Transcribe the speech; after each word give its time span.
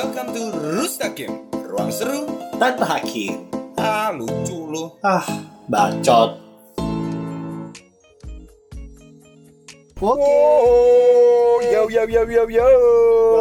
Welcome 0.00 0.32
to 0.32 0.48
Rustakim 0.80 1.44
Ruang 1.68 1.92
seru 1.92 2.24
tanpa 2.56 2.88
hakim. 2.96 3.52
Ah 3.76 4.08
lucu 4.08 4.64
lu 4.64 4.96
Ah, 5.04 5.20
bacot. 5.68 6.40
Oke, 10.00 10.24
Oh, 10.24 11.60
yo 11.60 11.92
yo 11.92 12.08
yo 12.08 12.24
yo 12.24 12.48
yo. 12.48 12.68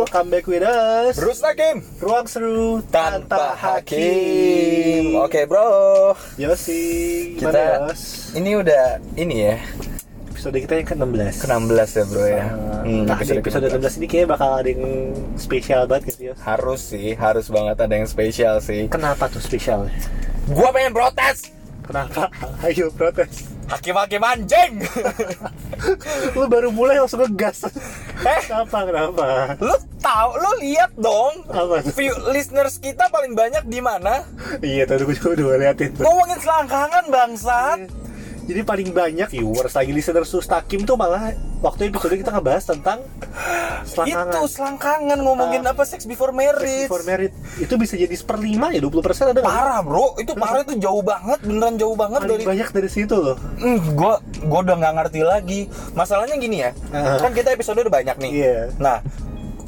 Welcome 0.04 0.28
back 0.36 0.52
with 0.52 0.68
us. 0.68 1.16
Rustakim 1.16 1.80
Ruang 2.04 2.28
seru 2.28 2.84
tanpa 2.92 3.56
hakim. 3.56 5.16
Oke 5.16 5.48
bro. 5.48 6.12
Yosi, 6.36 7.40
Kita 7.40 7.88
Yos? 7.88 8.36
Ini 8.36 8.60
udah 8.60 9.00
Ini 9.16 9.36
ya 9.48 9.56
Episode 10.40 10.56
kita 10.64 10.74
yang 10.80 10.88
ke-16 10.88 11.36
ke-16 11.44 11.90
ya 11.92 12.04
bro 12.08 12.24
ya 12.24 12.46
Hmm, 12.80 13.04
Nah, 13.04 13.20
di 13.20 13.36
episode 13.36 13.68
ke-16. 13.68 13.92
16 13.92 14.00
ini 14.00 14.06
kayaknya 14.08 14.28
bakal 14.32 14.50
ada 14.56 14.70
yang 14.72 14.84
spesial 15.36 15.84
banget 15.84 16.16
gitu 16.16 16.32
Yos 16.32 16.40
Harus 16.40 16.80
sih 16.80 17.12
Harus 17.12 17.52
banget 17.52 17.76
ada 17.76 17.92
yang 17.92 18.08
spesial 18.08 18.56
sih 18.64 18.88
Kenapa 18.88 19.28
tuh 19.28 19.44
spesial? 19.44 19.92
Gua 20.48 20.72
pengen 20.72 20.96
protes 20.96 21.52
Kenapa? 21.84 22.32
Ayo 22.64 22.88
protes 22.96 23.52
Hakim-hakim 23.68 24.24
anjing 24.24 24.80
Lu 26.40 26.48
baru 26.48 26.72
mulai 26.72 27.04
langsung 27.04 27.20
ngegas 27.20 27.68
Eh 28.24 28.40
Kenapa? 28.48 28.88
Kenapa? 28.88 29.26
Lu 29.60 29.76
tahu, 30.00 30.30
lu 30.40 30.52
lihat 30.64 30.96
dong 30.96 31.44
Apa 31.52 31.84
tuh? 31.84 31.92
View 32.00 32.16
listeners 32.32 32.80
kita 32.80 33.12
paling 33.12 33.36
banyak 33.36 33.68
di 33.68 33.84
mana? 33.84 34.24
Iya, 34.64 34.88
tadi 34.88 35.04
gue 35.04 35.20
juga 35.20 35.36
udah 35.36 35.60
liatin 35.60 36.00
tuh 36.00 36.08
Ngomongin 36.08 36.40
selangkangan 36.40 37.04
bangsat. 37.12 38.08
Jadi 38.50 38.62
paling 38.64 38.90
banyak 38.90 39.30
viewers 39.30 39.72
lagi 39.72 39.92
listener 39.92 40.26
Sustakim 40.26 40.82
tuh 40.82 40.98
malah 40.98 41.32
waktu 41.60 41.88
episode 41.88 42.18
kita 42.18 42.32
ngebahas 42.32 42.66
tentang 42.66 43.06
selangkangan. 43.86 44.34
Itu 44.34 44.42
selangkangan 44.50 45.20
ngomongin 45.20 45.62
Ah. 45.62 45.72
apa 45.72 45.86
sex 45.86 46.04
before 46.04 46.34
marriage. 46.34 46.90
Before 46.90 47.06
married 47.06 47.30
itu 47.58 47.74
bisa 47.76 47.94
jadi 47.94 48.10
seperlima 48.12 48.72
ya 48.72 48.82
20% 48.82 49.30
ada 49.30 49.38
nggak? 49.38 49.46
Parah 49.46 49.80
bro, 49.80 50.18
itu 50.18 50.34
parah 50.34 50.62
itu 50.64 50.76
jauh 50.78 51.00
banget, 51.00 51.40
beneran 51.42 51.78
jauh 51.78 51.94
banget 51.94 52.20
Paling 52.20 52.34
dari. 52.36 52.46
banyak 52.48 52.70
dari 52.72 52.90
situ 52.90 53.14
loh. 53.14 53.38
Hmm, 53.56 53.78
gua 53.94 54.18
gua 54.42 54.60
udah 54.64 54.76
nggak 54.76 54.94
ngerti 54.98 55.22
lagi. 55.22 55.60
Masalahnya 55.94 56.36
gini 56.36 56.58
ya, 56.60 56.72
Ah. 56.90 57.22
kan 57.22 57.32
kita 57.32 57.54
episode 57.54 57.78
udah 57.78 57.94
banyak 57.94 58.18
nih. 58.18 58.32
Iya. 58.34 58.58
Nah, 58.78 58.98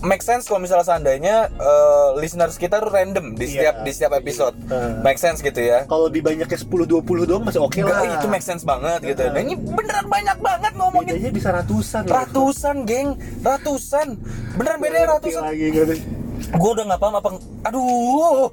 make 0.01 0.19
sense 0.19 0.43
kalau 0.43 0.57
misalnya 0.57 0.83
seandainya 0.83 1.35
eh, 1.51 2.09
listeners 2.15 2.55
kita 2.55 2.77
tuh 2.77 2.89
random 2.89 3.33
di 3.33 3.45
Iya. 3.45 3.51
setiap 3.51 3.75
di 3.79 3.91
setiap 3.91 4.13
episode. 4.15 4.55
Ah. 4.67 4.97
Make 4.99 5.17
sense 5.17 5.39
gitu 5.39 5.57
ya. 5.57 5.85
Kalau 5.85 6.07
lebih 6.07 6.21
banyaknya 6.21 6.47
10 6.51 6.65
20 6.85 7.01
doang 7.23 7.41
masih 7.41 7.59
oke 7.59 7.77
Enggak, 7.77 7.97
lah. 7.99 8.15
itu 8.15 8.27
make 8.27 8.41
sense 8.41 8.61
banget 8.61 8.99
gitu. 9.05 9.21
Ah. 9.21 9.31
Nah, 9.31 9.41
ini 9.41 9.53
beneran 9.55 10.07
banyak 10.07 10.37
banget 10.37 10.71
ngomongin 10.73 11.13
Bedanya 11.13 11.31
bisa 11.31 11.49
ratusan 11.51 12.01
loh. 12.03 12.13
ratusan 12.15 12.75
geng 12.83 13.09
ratusan 13.39 14.07
beneran 14.53 14.77
bedanya 14.79 15.05
Ngerti 15.11 15.29
ratusan 15.29 15.43
lagi 15.43 15.65
gitu. 15.71 15.93
gue 16.41 16.71
udah 16.73 16.85
nggak 16.85 16.99
paham 16.99 17.15
apa 17.15 17.29
aduh 17.63 18.49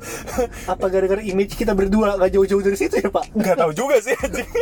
Apa 0.67 0.85
gara-gara 0.87 1.19
image 1.19 1.55
kita 1.55 1.73
berdua 1.73 2.15
nggak 2.15 2.31
jauh-jauh 2.31 2.61
dari 2.61 2.77
situ 2.77 2.95
ya, 2.95 3.09
Pak? 3.09 3.33
nggak 3.33 3.57
tahu 3.57 3.73
juga 3.73 3.97
sih 3.99 4.13
anjing 4.15 4.45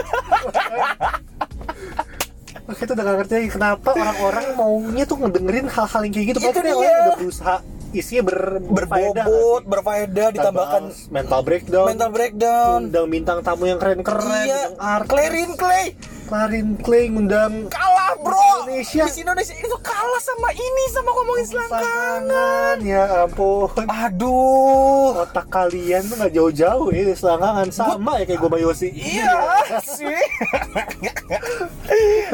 Oke, 2.66 2.82
itu 2.82 2.92
udah 2.98 3.04
gak 3.06 3.16
ngerti 3.22 3.32
lagi 3.38 3.50
kenapa 3.54 3.88
orang-orang 3.94 4.46
maunya 4.58 5.04
tuh 5.06 5.16
ngedengerin 5.22 5.70
hal-hal 5.70 6.00
yang 6.02 6.12
kayak 6.14 6.26
gitu. 6.34 6.38
Itu 6.42 6.60
dia. 6.60 6.74
lain 6.74 6.96
udah 7.06 7.18
berusaha 7.22 7.56
isinya 7.94 8.22
ber 8.28 8.60
berfaedah 8.60 9.24
berbobot 9.24 9.62
berfaedah 9.64 10.28
ditambahkan 10.34 10.82
mental 11.08 11.40
breakdown, 11.46 11.86
mental 11.86 12.10
breakdown. 12.10 12.78
Undang 12.90 13.06
bintang 13.08 13.38
tamu 13.46 13.70
yang 13.70 13.78
keren-keren, 13.78 14.46
iya 14.50 15.00
Clarin 15.06 15.54
Clay 15.54 15.94
Clarin 16.26 16.74
Clay, 16.76 17.06
undang 17.06 17.70
kalah 17.70 18.18
bro 18.18 18.66
Indonesia. 18.66 19.06
Miss 19.06 19.16
Indonesia 19.16 19.54
itu 19.54 19.76
kalah 19.78 20.18
sama 20.18 20.50
ini 20.50 20.84
sama 20.90 21.10
ngomongin 21.12 21.46
selangkangan. 21.46 22.76
Ya 22.82 23.04
ampun, 23.22 23.70
aduh 23.86 25.22
otak 25.22 25.46
kalian 25.46 26.02
tuh 26.04 26.18
nggak 26.18 26.34
jauh-jauh 26.34 26.88
ya 26.90 27.14
selangkangan 27.14 27.68
sama 27.70 28.18
ya 28.18 28.24
kayak 28.26 28.38
gue 28.38 28.48
sama 28.48 28.58
Yosi. 28.58 28.88
Iya 28.90 29.34
sih. 29.80 30.18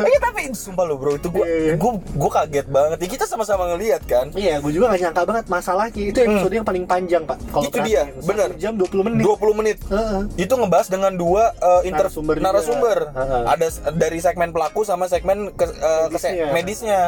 Iya 0.03 0.19
tapi 0.19 0.49
sumpah 0.53 0.85
lo 0.85 0.97
bro 0.97 1.15
itu 1.15 1.29
gue 1.29 1.45
Iya, 1.45 1.57
iya. 1.63 1.75
gue 1.77 1.93
gue 1.95 2.31
kaget 2.33 2.67
banget. 2.69 2.97
Ya, 2.99 3.09
kita 3.09 3.25
sama-sama 3.27 3.69
ngelihat 3.75 4.03
kan. 4.05 4.33
Iya, 4.33 4.59
gue 4.59 4.73
juga 4.73 4.89
gak 4.91 5.01
nyangka 5.03 5.23
banget 5.29 5.45
masalahnya 5.47 6.03
itu 6.03 6.19
episode 6.19 6.55
yang 6.55 6.65
paling 6.65 6.85
panjang 6.89 7.23
pak. 7.25 7.37
Hmm. 7.53 7.69
Itu 7.69 7.79
dia, 7.85 8.09
bener. 8.25 8.49
Satu 8.53 8.59
jam 8.59 8.73
20 8.81 9.07
menit. 9.07 9.23
20 9.23 9.59
menit. 9.61 9.77
Heeh. 9.87 10.21
Itu 10.41 10.53
ngebahas 10.57 10.89
dengan 10.89 11.13
dua 11.15 11.53
uh, 11.61 11.83
inter 11.85 12.09
Narasumber 12.09 12.37
narasumber. 12.41 12.99
Heeh. 13.13 13.43
Ada 13.47 13.67
s- 13.69 13.82
dari 13.99 14.23
segmen 14.23 14.55
pelaku 14.55 14.87
sama 14.87 15.11
segmen 15.11 15.51
ke, 15.53 15.67
uh, 15.67 16.07
Medisnya. 16.07 16.47
medisnya. 16.55 17.01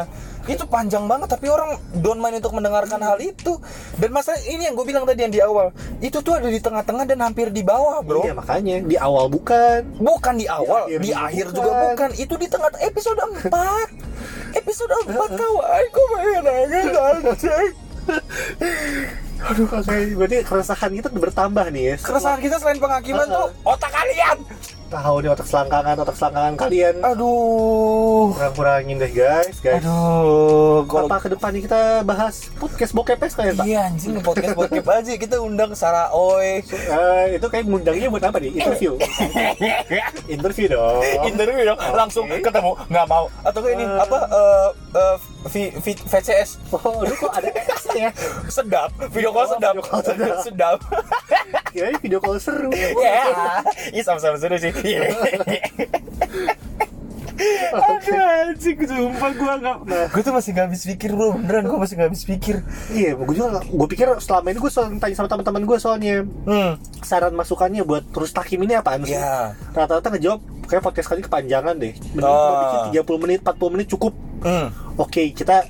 Itu 0.45 0.69
panjang 0.69 1.09
banget 1.09 1.31
tapi 1.31 1.49
orang 1.49 1.79
don't 2.03 2.21
mind 2.21 2.37
untuk 2.37 2.53
mendengarkan 2.53 3.01
hal 3.01 3.17
itu. 3.17 3.57
Dan 3.97 4.13
masalah 4.13 4.37
ini 4.45 4.67
yang 4.67 4.75
gue 4.77 4.85
bilang 4.85 5.07
tadi 5.07 5.25
yang 5.25 5.33
di 5.33 5.41
awal. 5.41 5.71
Itu 6.03 6.21
tuh 6.21 6.37
ada 6.37 6.51
di 6.51 6.59
tengah-tengah 6.61 7.07
dan 7.07 7.19
hampir 7.23 7.49
di 7.49 7.65
bawah, 7.65 8.03
Bro. 8.05 8.27
Iya 8.27 8.35
makanya 8.37 8.83
di 8.83 8.97
awal 8.99 9.31
bukan. 9.31 9.87
Bukan 9.97 10.33
di 10.37 10.45
awal, 10.45 10.91
akhir 10.91 10.99
di 11.01 11.11
akhir 11.15 11.45
bukan. 11.49 11.57
juga 11.57 11.71
bukan. 11.89 12.09
Itu 12.19 12.33
di 12.37 12.47
tengah 12.51 12.69
episode 12.83 13.19
4. 13.19 13.49
episode 14.61 14.93
4 15.09 15.15
kawan, 15.15 15.83
gue 15.89 16.05
pengen 16.13 16.41
nangis 16.43 16.85
anjing. 16.93 17.71
Aduh, 19.45 19.67
oke. 19.67 19.97
Berarti 20.15 20.37
keresahan 20.47 20.91
kita 20.95 21.09
bertambah 21.11 21.65
nih 21.69 21.83
ya. 21.93 21.95
Keresahan 22.01 22.39
kita 22.41 22.55
selain 22.61 22.79
penghakiman 22.79 23.27
tuh 23.29 23.47
otak 23.67 23.91
kalian. 23.91 24.37
Tahu 24.85 25.15
nih 25.17 25.29
otak 25.29 25.45
selangkangan, 25.45 25.97
otak 25.97 26.13
selangkangan 26.13 26.53
kalian. 26.55 26.95
Aduh. 27.01 28.29
Kurang-kurangin 28.31 28.95
deh 28.95 29.09
guys, 29.09 29.57
guys. 29.57 29.81
Aduh, 29.81 30.85
kalau 30.85 31.09
Apa 31.09 31.17
ke 31.19 31.29
depannya 31.29 31.59
kita 31.59 31.81
bahas 32.01 32.53
podcast 32.53 32.93
bokepes 32.93 33.33
kalian 33.33 33.55
pak? 33.55 33.65
Iya 33.65 33.79
anjing 33.89 34.21
podcast 34.21 34.53
podcast 34.53 34.87
aja 34.87 35.11
kita 35.17 35.35
undang 35.37 35.73
Sarah 35.73 36.09
Oi. 36.11 36.61
Eh, 36.63 37.25
itu 37.33 37.45
kayak 37.45 37.65
ngundangnya 37.65 38.07
buat 38.07 38.23
apa 38.23 38.37
nih? 38.37 38.53
Interview. 38.55 38.93
Interview 40.35 40.67
dong. 40.69 41.01
Interview 41.23 41.63
dong, 41.65 41.79
langsung 41.91 42.25
Oke. 42.25 42.39
ketemu 42.39 42.71
nggak 42.85 43.05
mau 43.05 43.25
atau 43.41 43.59
kayak 43.59 43.75
ini 43.75 43.85
Eh. 43.85 43.99
apa 43.99 44.17
eh 44.27 44.69
eh, 44.95 45.15
V- 45.45 45.73
V- 45.75 46.03
VCS 46.03 46.57
Oh, 46.71 46.99
lu 46.99 47.13
kok 47.13 47.29
ada 47.31 47.49
ya? 47.93 48.09
sedap 48.45 48.89
video 49.07 49.29
call 49.29 49.45
Oh, 49.45 49.51
sedap 49.51 49.73
video 49.73 49.83
call 49.83 50.01
sedap. 50.01 50.37
sedap 50.45 50.77
Kirain 51.69 51.95
video 51.97 52.17
call 52.17 52.37
seru. 52.37 52.71
ya 52.71 52.89
iya 53.93 54.01
sama-sama 54.01 54.35
seru 54.35 54.55
sih 54.55 54.71
Iya. 54.73 55.05
Aduh 57.35 58.15
anjing, 58.41 58.77
sumpah 58.79 59.31
gue 59.31 59.53
gak 59.59 59.77
Nah. 59.83 60.05
Gue 60.07 60.21
tuh 60.21 60.31
masih 60.31 60.49
gak 60.51 60.65
habis 60.65 60.83
pikir 60.83 61.11
bro, 61.11 61.35
beneran 61.35 61.65
gue 61.65 61.75
masih 61.75 61.93
gak 61.95 62.07
habis 62.07 62.23
pikir 62.23 62.55
Iya, 62.89 63.13
gue 63.13 63.33
juga 63.33 63.59
gue 63.61 63.87
pikir 63.87 64.07
selama 64.17 64.47
ini 64.49 64.57
gue 64.57 64.69
selalu 64.69 64.97
tanya 64.97 65.15
sama 65.15 65.27
teman-teman 65.27 65.63
gue 65.63 65.77
soalnya 65.77 66.15
Hmm, 66.43 66.71
saran 66.99 67.31
masukannya 67.31 67.81
buat 67.81 68.03
terus 68.07 68.31
takim 68.31 68.59
ini 68.59 68.73
apaan 68.73 69.03
sih? 69.03 69.13
Iya. 69.13 69.53
Rata-rata 69.69 70.07
ngejawab 70.09 70.39
kayak 70.65 70.81
podcast 70.81 71.07
kali 71.07 71.21
kepanjangan 71.21 71.75
deh. 71.75 71.93
Mending 72.11 72.23
Oh. 72.23 72.49
kita 72.49 72.55
bikin 72.89 73.05
30 73.05 73.21
menit, 73.21 73.39
40 73.41 73.69
menit 73.69 73.87
cukup. 73.87 74.13
hmm 74.41 74.67
Oke, 74.95 75.29
kita 75.31 75.67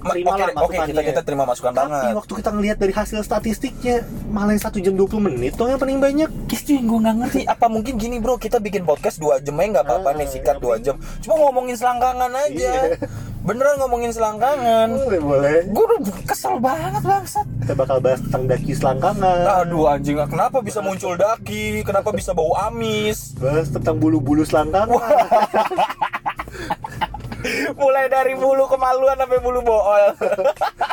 Ma- 0.00 0.12
terima 0.12 0.30
Oke, 0.30 0.40
lah 0.40 0.48
oke, 0.48 0.56
masukannya. 0.56 0.88
kita, 0.90 1.02
kita 1.04 1.20
terima 1.22 1.44
masukan 1.44 1.70
Tapi 1.70 1.80
banget 1.84 2.12
waktu 2.14 2.32
kita 2.34 2.50
ngelihat 2.50 2.76
dari 2.76 2.92
hasil 2.92 3.18
statistiknya 3.20 3.96
malah 4.26 4.52
yang 4.52 4.62
1 4.62 4.80
jam 4.80 4.94
20 4.94 5.20
menit 5.22 5.52
dong 5.54 5.68
yang 5.68 5.76
paling 5.76 5.98
banyak. 5.98 6.28
Itu 6.46 6.70
yang 6.72 6.86
gue 6.86 6.98
gak 7.00 7.16
ngerti 7.18 7.40
Apa 7.44 7.66
mungkin 7.66 7.94
gini 7.94 8.16
bro 8.16 8.34
Kita 8.34 8.56
bikin 8.56 8.82
podcast 8.82 9.16
2 9.16 9.40
jam 9.40 9.54
aja 9.54 9.68
gak 9.72 9.84
apa-apa 9.84 10.08
Ah, 10.08 10.14
nih 10.14 10.26
Sikat 10.26 10.56
yang 10.56 10.64
2 10.74 10.80
jam 10.80 10.94
Cuma 11.20 11.34
ngomongin 11.38 11.74
selangkangan 11.74 12.30
aja 12.32 12.72
Iya. 12.90 12.96
Beneran 13.40 13.76
ngomongin 13.78 14.10
selangkangan 14.10 14.88
Boleh, 14.90 15.20
boleh. 15.20 15.56
Gue 15.66 15.84
udah 15.86 15.98
kesel 16.22 16.56
banget 16.56 17.00
bangsat 17.00 17.46
Kita 17.60 17.74
bakal 17.74 17.96
bahas 17.98 18.20
tentang 18.20 18.44
daki 18.46 18.72
selangkangan. 18.72 19.64
Aduh 19.64 19.84
anjing 19.86 20.20
Kenapa 20.22 20.60
bisa 20.60 20.80
muncul 20.80 21.14
daki 21.14 21.80
Kenapa 21.82 22.10
bisa 22.10 22.30
bau 22.30 22.52
amis 22.54 23.32
Bahas 23.36 23.68
tentang 23.68 23.96
bulu-bulu 23.96 24.42
selangkangan. 24.42 25.00
Mulai 27.72 28.06
dari 28.06 28.34
bulu 28.34 28.64
kemaluan 28.66 29.16
sampai 29.16 29.38
bulu 29.38 29.60
bool 29.60 29.80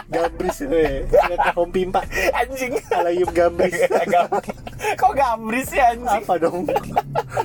gambris 0.07 0.57
ya. 0.61 1.03
Ingat 1.03 1.53
Om 1.53 1.69
Pimpa. 1.69 2.01
Anjing 2.33 2.79
Alayum 2.89 3.29
gambris. 3.31 3.75
Gam- 4.07 4.31
Kok 4.77 5.13
gambris 5.13 5.67
ya 5.69 5.91
anjing 5.91 6.23
Apa 6.23 6.37
dong? 6.37 6.63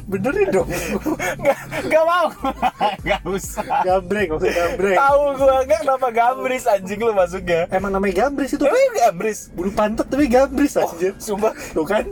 Benerin 0.05 0.49
dong. 0.53 0.69
Gak, 1.41 1.59
gak 1.89 2.05
mau 2.05 2.29
Gak 3.03 3.21
usah 3.25 3.65
Gambreng, 3.83 4.29
maksudnya 4.31 4.55
gambreng. 4.55 4.97
Tahu 4.97 5.23
gue 5.35 5.57
gak 5.65 5.81
kenapa 5.83 6.09
gambris 6.13 6.65
anjing 6.67 7.01
lu 7.01 7.13
masuknya 7.13 7.67
Emang 7.69 7.91
namanya 7.91 8.29
gambris 8.29 8.53
itu 8.53 8.63
Emang 8.63 8.93
gambris 8.95 9.39
bulu 9.51 9.73
pantat 9.73 10.07
tapi 10.07 10.29
gambris 10.29 10.77
Oh, 10.77 10.87
aja. 10.87 11.11
sumpah 11.17 11.53
Tuh 11.73 11.83
kan? 11.83 12.05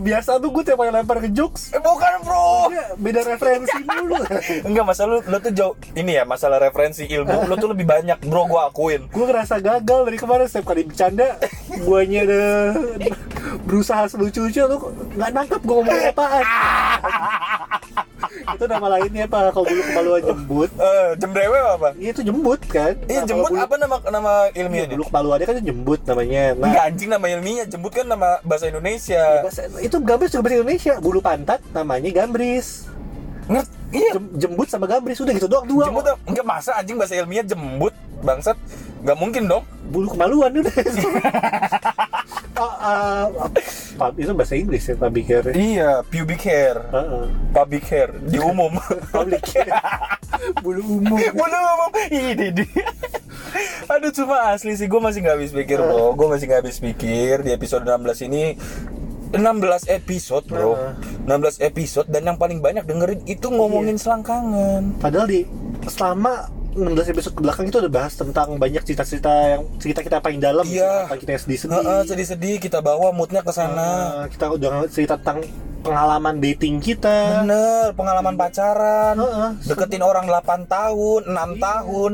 Biasa 0.00 0.38
tuh 0.38 0.48
gue 0.54 0.62
tiap 0.62 0.78
kali 0.80 0.90
lempar 0.94 1.18
ke 1.20 1.28
jokes. 1.34 1.74
Eh, 1.74 1.82
bukan 1.82 2.22
bro. 2.22 2.70
Beda 2.96 3.20
referensi 3.26 3.76
mulu. 3.82 4.16
Enggak 4.68 4.84
masalah 4.86 5.10
lu, 5.18 5.20
lu 5.26 5.38
tuh 5.42 5.52
jauh 5.52 5.74
Ini 5.92 6.22
ya 6.22 6.24
masalah 6.24 6.58
referensi 6.62 7.04
ilmu. 7.04 7.50
Lu 7.50 7.54
tuh 7.58 7.70
lebih 7.74 7.84
banyak 7.84 8.22
bro 8.24 8.46
gue 8.46 8.60
akuin. 8.62 9.02
Gue 9.10 9.24
ngerasa 9.26 9.58
gagal 9.60 10.00
dari 10.06 10.18
kemarin 10.18 10.46
setiap 10.46 10.72
kali 10.72 10.86
bercanda 10.86 11.36
guanya 11.84 12.24
ada 12.24 12.42
berusaha 13.66 14.06
selucu-lucu 14.06 14.62
lu 14.66 14.78
nggak 15.18 15.30
nangkep 15.34 15.60
gue 15.62 15.76
ngomong 15.76 16.00
apaan 16.14 16.44
itu 18.48 18.64
nama 18.64 18.86
lainnya 18.90 19.24
apa 19.24 19.50
kalau 19.50 19.64
bulu 19.64 19.82
kemaluan 19.84 20.22
jembut 20.22 20.70
Eh, 20.74 21.08
jembrewe 21.16 21.58
apa? 21.58 21.88
Iya 21.94 22.10
itu 22.10 22.22
jembut 22.22 22.60
kan 22.64 22.92
Iya, 23.02 23.18
Nah, 23.18 23.26
jembut 23.26 23.50
bulu- 23.50 23.60
apa 23.60 23.74
nama 23.76 23.96
nama 24.02 24.32
Iya, 24.48 24.60
ilmiahnya? 24.62 24.92
bulu 24.92 25.04
kemaluannya 25.04 25.46
kan 25.46 25.56
jembut 25.60 26.00
namanya 26.02 26.42
nah 26.54 26.66
Enggak 26.66 26.84
anjing 26.86 27.08
nama 27.08 27.26
ilmiahnya, 27.26 27.64
jembut 27.66 27.92
kan 27.92 28.06
nama 28.06 28.28
bahasa 28.40 28.64
Indonesia. 28.66 29.22
bahasa- 29.40 29.68
itu 29.78 29.96
gambris 29.98 30.30
juga 30.30 30.42
bahasa 30.42 30.56
Indonesia 30.56 30.92
bulu 30.96 31.18
pantat 31.20 31.60
namanya 31.70 32.08
gambris 32.10 32.88
Ngerti? 33.46 33.74
Iya. 33.92 34.10
Jem- 34.12 34.32
jembut 34.36 34.66
sama 34.66 34.84
gambris 34.84 35.16
udah 35.16 35.32
gitu 35.32 35.46
doang 35.46 35.62
dua 35.64 35.86
Jembut 35.86 36.04
enggak 36.24 36.42
masa 36.44 36.74
anjing 36.74 36.96
bahasa 36.96 37.14
ilmiah 37.14 37.44
jembut 37.44 37.94
bangsat. 38.18 38.58
Enggak 38.98 39.16
mungkin 39.16 39.42
dong. 39.46 39.62
bulu 39.86 40.10
kemaluan 40.10 40.50
udah 40.50 40.74
Ah, 42.56 43.28
pub- 43.94 44.16
itu 44.16 44.32
bahasa 44.32 44.54
Inggris 44.54 44.82
ya 44.82 44.94
public 44.94 45.26
hair 45.26 45.44
Iya, 45.50 45.90
pubic 46.02 46.40
hair, 46.42 46.76
Heeh. 46.86 47.24
public 47.52 47.84
hair 47.86 48.08
di 48.18 48.38
umum. 48.38 48.72
public 49.10 49.44
hair 49.52 49.68
bulu 50.64 50.82
umum 50.82 51.20
Bulu 51.20 51.58
umum. 51.58 51.90
Ini 52.08 52.32
di. 52.50 52.64
Aduh 53.92 54.10
cuma 54.10 54.50
asli 54.50 54.74
sih 54.74 54.84
gue 54.84 54.98
masih 54.98 55.20
nggak 55.20 55.36
habis 55.36 55.52
pikir 55.52 55.78
bro. 55.78 56.12
Gue 56.12 56.26
masih 56.26 56.44
nggak 56.46 56.60
habis 56.62 56.78
pikir 56.78 57.40
di 57.40 57.50
episode 57.50 57.82
16 57.82 58.26
ini 58.26 58.56
16 59.32 59.36
episode 59.90 60.44
bro. 60.46 60.76
16 61.24 61.60
episode 61.60 62.06
dan 62.06 62.24
yang 62.24 62.36
paling 62.36 62.58
banyak 62.58 62.84
dengerin 62.84 63.20
itu 63.24 63.48
ngomongin 63.48 63.96
selangkangan. 63.96 64.96
Padahal 64.96 65.26
di 65.26 65.44
selama 65.86 66.48
16 66.76 67.08
episode 67.08 67.32
ke 67.32 67.40
belakang 67.40 67.64
itu 67.64 67.76
udah 67.78 67.88
bahas 67.90 68.12
tentang 68.12 68.54
banyak 68.54 68.82
cerita-cerita 68.82 69.32
yang 69.50 69.62
cerita 69.76 70.00
kita 70.00 70.20
paling 70.20 70.38
dalam 70.38 70.62
Iya. 70.62 71.08
tentang 71.08 71.18
kita 71.18 71.30
yang 71.32 71.42
sedih-sedih. 71.42 71.76
Heeh, 71.78 72.00
sedih-sedih 72.04 72.54
kita 72.58 72.78
bawa 72.78 73.08
moodnya 73.10 73.40
ke 73.40 73.50
sana. 73.50 73.88
Eh, 74.22 74.30
kita 74.30 74.46
udah 74.50 74.84
cerita 74.86 75.16
tentang 75.16 75.40
pengalaman 75.80 76.36
dating 76.36 76.78
kita. 76.78 77.42
Bener, 77.42 77.90
pengalaman 77.92 78.34
pacaran, 78.34 79.16
Heeh. 79.16 79.50
deketin 79.64 80.00
orang 80.00 80.26
8 80.26 80.62
tahun, 80.62 81.20
6 81.26 81.50
tahun. 81.56 82.12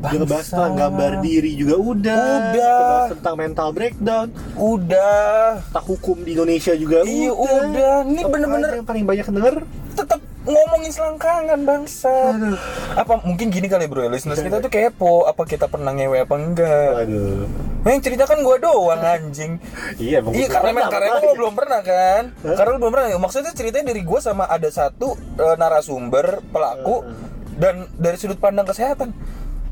Juga 0.00 0.24
bahas 0.24 0.48
Bangsa. 0.48 0.56
tentang 0.56 0.74
gambar 0.74 1.12
diri 1.20 1.52
juga 1.54 1.76
udah. 1.76 2.24
Udah. 2.24 2.52
Kita 2.56 2.84
bahas 2.88 3.08
tentang 3.12 3.34
mental 3.36 3.68
breakdown, 3.70 4.26
Udah. 4.56 5.60
tentang 5.62 5.86
hukum 5.86 6.16
di 6.18 6.32
Indonesia 6.32 6.72
juga 6.72 7.04
Iya, 7.04 7.30
udah. 7.30 7.60
udah. 7.68 7.96
Ini 8.06 8.20
Apa 8.22 8.28
bener-bener- 8.30 8.72
yang 8.74 8.88
paling 8.88 9.04
banyak 9.04 9.26
denger. 9.28 9.54
Tetap 9.92 10.20
ngomongin 10.40 10.88
selangkangan 10.92 11.60
bangsa. 11.68 12.32
Aduh. 12.32 12.56
Apa 12.96 13.20
mungkin 13.28 13.52
gini 13.52 13.68
kali 13.68 13.84
bro, 13.84 14.08
listeners 14.08 14.40
kita 14.40 14.64
tuh 14.64 14.72
kepo, 14.72 15.28
apa 15.28 15.42
kita 15.44 15.68
pernah 15.68 15.92
ngewe 15.92 16.24
apa 16.24 16.34
enggak? 16.40 16.92
Waduh. 17.04 17.44
Nah, 17.80 17.90
yang 17.96 18.02
cerita 18.04 18.24
kan 18.28 18.40
gua 18.44 18.56
doang 18.60 19.00
anjing. 19.00 19.56
Iya, 20.00 20.20
Iya 20.20 20.46
karena 20.48 20.68
emang 20.72 20.88
karena 20.92 21.06
emang 21.16 21.24
lo 21.24 21.34
belum 21.36 21.54
pernah 21.56 21.80
kan? 21.80 22.22
Karena 22.40 22.70
lo 22.72 22.78
belum 22.80 22.92
pernah. 22.92 23.08
Maksudnya 23.20 23.52
ceritanya 23.52 23.92
dari 23.92 24.02
gua 24.04 24.20
sama 24.20 24.44
ada 24.48 24.68
satu 24.72 25.16
eh, 25.16 25.56
narasumber 25.60 26.40
pelaku 26.48 27.04
dan 27.60 27.88
dari 28.00 28.16
sudut 28.16 28.40
pandang 28.40 28.64
kesehatan. 28.64 29.12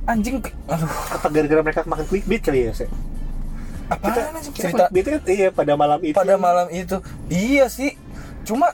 Anjing, 0.09 0.41
aduh, 0.41 0.89
Apa 0.89 1.29
gara-gara 1.29 1.61
mereka 1.61 1.85
makan 1.85 2.09
clickbait 2.09 2.41
kali 2.41 2.65
ya, 2.65 2.73
anjing 2.73 2.89
Kita 4.57 4.73
cerita 4.73 4.85
clickbait 4.89 5.05
kan 5.05 5.21
iya 5.29 5.49
pada 5.53 5.73
malam 5.77 6.01
itu. 6.01 6.17
pada 6.17 6.41
malam 6.41 6.69
itu? 6.73 6.97
Iya 7.29 7.69
sih, 7.69 7.93
cuma 8.45 8.73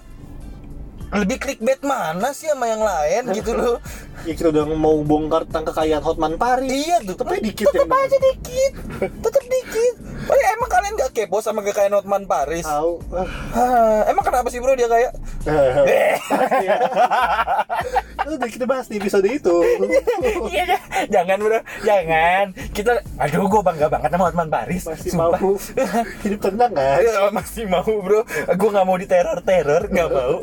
lebih 1.15 1.37
clickbait 1.39 1.81
mana 1.81 2.35
sih 2.35 2.51
sama 2.51 2.67
yang 2.67 2.83
lain 2.83 3.31
gitu 3.33 3.55
loh? 3.55 3.77
Ya 4.25 4.33
kita 4.35 4.51
udah 4.51 4.65
mau 4.75 4.99
bongkar 5.05 5.45
tentang 5.47 5.71
kekayaan 5.71 6.03
Hotman 6.03 6.35
Paris. 6.35 6.71
Iya 6.71 6.97
tuh, 7.05 7.15
Tapi 7.15 7.45
dikit 7.45 7.69
tetep 7.69 7.87
yang 7.87 7.93
aja 7.93 8.17
dikit, 8.19 8.73
tetep 8.99 9.45
dikit. 9.45 9.95
Oh, 10.25 10.33
ya, 10.33 10.49
emang 10.57 10.71
kalian 10.73 10.97
gak 10.97 11.13
kepo 11.13 11.45
sama 11.45 11.61
kekayaan 11.61 11.93
Hotman 11.93 12.25
Paris? 12.25 12.65
tahu. 12.65 12.97
Ah. 13.13 14.09
Emang 14.09 14.25
kenapa 14.25 14.49
sih 14.49 14.59
bro 14.59 14.73
dia 14.73 14.89
kayak? 14.89 15.13
Udah 18.25 18.49
kita 18.49 18.65
bahas 18.65 18.89
di 18.89 18.97
episode 18.97 19.29
itu. 19.29 19.53
Iya, 20.49 20.81
jangan 21.13 21.37
bro, 21.37 21.61
jangan. 21.85 22.57
Kita, 22.73 23.05
aduh, 23.21 23.45
gue 23.45 23.61
bangga 23.61 23.87
banget 23.93 24.09
sama 24.17 24.25
Hotman 24.33 24.49
Paris. 24.49 24.83
Masih 24.89 25.11
Sumpah. 25.13 25.37
mau 25.37 25.53
hidup 26.25 26.41
tenang 26.41 26.73
kan? 26.73 26.99
Masih 27.37 27.65
mau 27.69 27.85
bro. 27.85 28.25
Gue 28.57 28.69
nggak 28.73 28.87
mau 28.89 28.97
diteror-teror, 28.97 29.83
nggak 29.93 30.09
mau. 30.09 30.35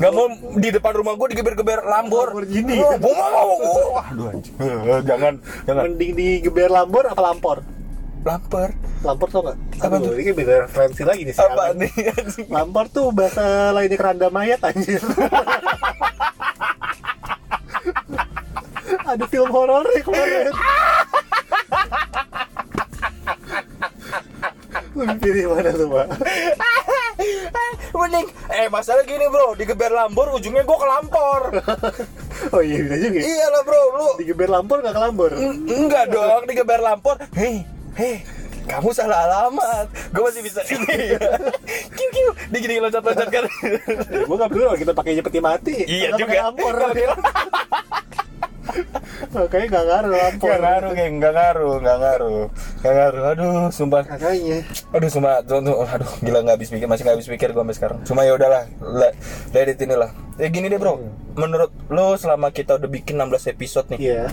Nggak 0.00 0.12
mau 0.16 0.26
di 0.56 0.68
depan 0.70 0.92
rumah 0.94 1.12
gue 1.14 1.26
digeber-geber 1.30 1.84
Lambor. 1.84 2.32
Lamborghini. 2.32 2.80
Oh, 2.80 2.96
Gue 2.96 3.12
mau. 3.12 3.52
Aduh, 4.02 4.32
anjing. 4.32 4.54
Eh, 4.56 5.00
jangan, 5.04 5.34
jangan. 5.62 5.82
Mending 5.84 6.12
di 6.14 6.40
geber 6.40 6.72
Lambor 6.72 7.04
apa 7.06 7.20
Lampor? 7.22 7.60
Lampor. 8.24 8.72
Lampor 9.04 9.28
tau 9.28 9.42
gak? 9.44 9.56
Apa 9.78 9.94
Aduh, 9.94 10.10
tuh? 10.10 10.18
Ini 10.18 10.32
beda 10.32 10.66
referensi 10.66 11.04
lagi 11.04 11.22
nih 11.22 11.34
Apa 11.36 11.42
sekarang. 11.46 11.76
nih? 11.78 11.92
anjing? 12.10 12.48
Lampor 12.56 12.88
tuh 12.88 13.12
bahasa 13.12 13.44
lainnya 13.70 13.94
keranda 13.94 14.26
mayat 14.28 14.64
anjir. 14.64 14.98
Ada 19.06 19.22
film 19.30 19.50
horor 19.50 19.86
nih 19.86 20.02
kemarin. 20.02 20.50
Lebih 24.96 25.16
pilih 25.20 25.44
mana 25.52 25.70
tuh, 25.70 25.88
Pak? 25.92 26.06
Mending, 27.96 28.26
eh 28.48 28.68
masalah 28.68 29.02
gini 29.02 29.24
bro, 29.26 29.52
digeber 29.52 29.88
Lambor 29.88 30.30
ujungnya 30.32 30.62
gue 30.62 30.76
ke 30.76 30.86
Lampor. 30.86 31.40
Oh 32.46 32.60
iya, 32.60 32.78
bisa 32.78 33.00
juga. 33.00 33.16
iya 33.18 33.48
lah 33.48 33.64
bro, 33.64 33.82
lu 33.90 34.08
Di 34.20 34.24
geber 34.24 34.46
Lampor 34.46 34.78
gak 34.78 34.92
ke 34.92 35.00
Lambor? 35.00 35.32
Eng- 35.32 35.64
Enggak 35.66 36.12
dong, 36.12 36.44
digeber 36.44 36.78
Lampor. 36.78 37.16
Hei, 37.32 37.64
hei, 37.96 38.20
kamu 38.66 38.92
salah 38.92 39.24
alamat. 39.24 39.88
Gue 40.12 40.22
masih 40.22 40.44
bisa 40.44 40.60
ini. 40.68 41.16
kiu 41.96 42.08
kiu, 42.12 42.30
dia 42.46 42.58
gini 42.60 42.76
loncat-loncat 42.78 43.28
kan. 43.30 43.44
Ya, 43.48 44.20
gue 44.22 44.36
gak 44.36 44.50
perlu 44.52 44.68
kita 44.76 44.92
pakainya 44.92 45.24
peti 45.24 45.40
mati. 45.40 45.74
Iya 45.80 46.12
Nggak 46.12 46.20
juga. 46.20 46.36
Lampor. 46.44 46.74
Makanya 49.32 49.66
gak 49.70 49.84
ngaruh 49.86 50.12
Lampor. 50.16 50.48
Gak 50.48 50.60
ngaruh, 50.62 50.92
geng, 50.92 51.14
gak 51.22 51.34
ngaruh, 51.34 51.74
gak 51.80 51.98
ngaruh, 52.02 52.44
gak 52.82 52.94
ngaruh. 52.94 53.22
Aduh, 53.32 53.60
sumpah. 53.70 54.02
Makanya. 54.06 54.58
Aduh, 54.92 55.10
sumpah, 55.10 55.40
tuh, 55.44 55.60
tuh, 55.62 55.76
aduh, 55.86 56.10
gila 56.22 56.38
nggak 56.42 56.56
habis 56.58 56.70
pikir, 56.72 56.86
masih 56.88 57.02
nggak 57.06 57.16
habis 57.20 57.28
pikir 57.28 57.48
gue 57.54 57.62
sampai 57.62 57.76
sekarang. 57.76 57.98
Cuma 58.04 58.26
ya 58.26 58.32
udahlah, 58.34 58.66
let 58.82 59.14
it 59.54 59.80
inilah. 59.80 60.10
Ya 60.36 60.52
gini 60.52 60.68
deh 60.68 60.76
bro, 60.76 61.00
menurut 61.32 61.72
lo 61.88 62.12
selama 62.20 62.52
kita 62.52 62.76
udah 62.76 62.88
bikin 62.92 63.16
16 63.16 63.52
episode 63.56 63.86
nih, 63.96 63.98
Iya. 64.00 64.24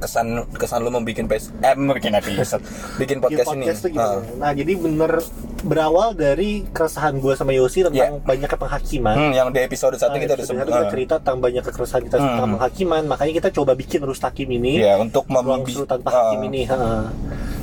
Kesan 0.00 0.26
kesan 0.50 0.80
lo 0.80 0.90
membikin 0.90 1.24
pes, 1.24 1.52
eh 1.58 1.72
membikin 1.72 2.10
episode, 2.12 2.64
bikin 2.96 3.20
podcast, 3.20 3.46
Bikin 3.46 3.54
ini. 3.54 3.64
podcast 3.64 3.78
tuh 3.78 3.90
gimana? 3.90 4.10
Ah. 4.10 4.20
Nah, 4.40 4.50
jadi 4.50 4.72
bener 4.74 5.12
berawal 5.60 6.08
dari 6.12 6.64
keresahan 6.66 7.14
gue 7.14 7.32
sama 7.34 7.52
Yosi 7.52 7.84
tentang 7.84 8.16
Iya. 8.16 8.24
banyaknya 8.24 8.56
penghakiman. 8.56 9.12
Hmm, 9.14 9.32
yang 9.32 9.48
di 9.48 9.60
episode 9.60 9.94
satu 9.94 10.10
Nah, 10.10 10.18
kita 10.18 10.32
udah 10.32 10.38
episode 10.38 10.48
sebut. 10.50 10.62
satu 10.62 10.70
kita 10.70 10.80
ah. 10.80 10.90
cerita 10.90 11.14
tentang 11.18 11.38
banyak 11.38 11.62
keresahan 11.62 12.02
kita 12.02 12.16
tentang 12.16 12.40
Hmm. 12.42 12.54
penghakiman, 12.56 13.02
makanya 13.06 13.32
kita 13.36 13.48
coba 13.52 13.72
bikin 13.74 14.00
Rustakim 14.00 14.48
ini 14.50 14.80
Iya, 14.80 14.96
untuk 14.96 15.28
ruang 15.28 15.44
membi- 15.60 15.70
kesulitan 15.70 15.98
ah. 15.98 16.02
penghakim 16.02 16.40
ini. 16.46 16.60
ha. 16.64 16.76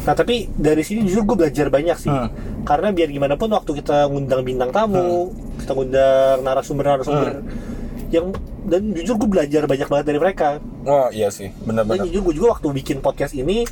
Nah, 0.05 0.13
tapi 0.13 0.35
dari 0.49 0.81
sini 0.81 1.03
justru 1.03 1.25
gue 1.25 1.37
belajar 1.37 1.67
banyak 1.67 1.97
sih. 1.97 2.07
Hmm. 2.07 2.29
Karena 2.63 2.89
biar 2.89 3.09
gimana 3.09 3.33
pun 3.33 3.49
waktu 3.49 3.71
kita 3.75 4.07
ngundang 4.07 4.41
bintang 4.41 4.69
tamu, 4.69 5.33
kita 5.57 5.71
ngundang 5.73 6.37
narasumber-narasumber 6.41 7.33
Hmm. 7.33 7.75
Yang 8.09 8.31
dan 8.63 8.91
jujur 8.91 9.15
gue 9.15 9.29
belajar 9.29 9.63
banyak 9.63 9.87
banget 9.87 10.05
dari 10.05 10.19
mereka. 10.19 10.47
Oh 10.83 11.07
iya 11.09 11.27
sih, 11.27 11.51
Dan 11.57 11.83
benar-benar. 11.83 12.03
jujur 12.05 12.21
gue 12.23 12.35
juga 12.35 12.47
waktu 12.53 12.67
bikin 12.73 12.97
podcast 12.99 13.31
ini 13.31 13.63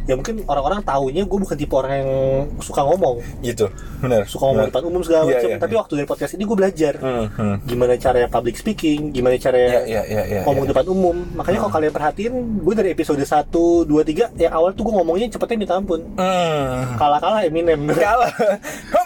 ya 0.00 0.16
mungkin 0.16 0.42
orang-orang 0.42 0.80
taunya 0.82 1.22
gue 1.22 1.38
bukan 1.38 1.54
tipe 1.54 1.70
orang 1.70 1.92
yang 1.94 2.10
suka 2.58 2.82
ngomong 2.82 3.20
Gitu, 3.44 3.68
benar. 4.00 4.24
suka 4.24 4.48
ngomong 4.48 4.64
di 4.64 4.70
depan 4.72 4.82
umum 4.82 5.02
segala 5.04 5.22
Iya, 5.22 5.30
macam 5.30 5.46
iya, 5.46 5.58
tapi 5.60 5.70
iya. 5.70 5.78
waktu 5.78 5.92
dari 5.92 6.08
podcast 6.08 6.32
ini 6.34 6.42
gue 6.42 6.56
belajar 6.56 6.94
Hmm, 6.98 7.26
hmm. 7.30 7.56
gimana 7.62 7.92
caranya 7.94 8.26
public 8.26 8.56
speaking 8.56 9.12
gimana 9.12 9.36
caranya 9.36 9.84
iya, 9.84 10.02
iya, 10.02 10.22
iya. 10.26 10.40
ngomong 10.42 10.66
iya. 10.66 10.70
depan 10.72 10.86
umum 10.88 11.14
makanya 11.36 11.58
kalau 11.60 11.72
kalian 11.72 11.92
perhatiin 11.92 12.32
gue 12.58 12.74
dari 12.74 12.90
episode 12.90 13.20
1, 13.20 13.54
2, 13.86 13.86
3 13.86 14.40
yang 14.40 14.52
awal 14.52 14.72
tuh 14.72 14.82
gue 14.82 14.94
ngomongnya 14.96 15.26
cepetnya 15.28 15.56
minta 15.60 15.74
ampun 15.76 16.00
Hmm. 16.16 16.96
kalah-kalah 16.96 17.40
Eminem 17.44 17.78
Kalah. 17.92 18.32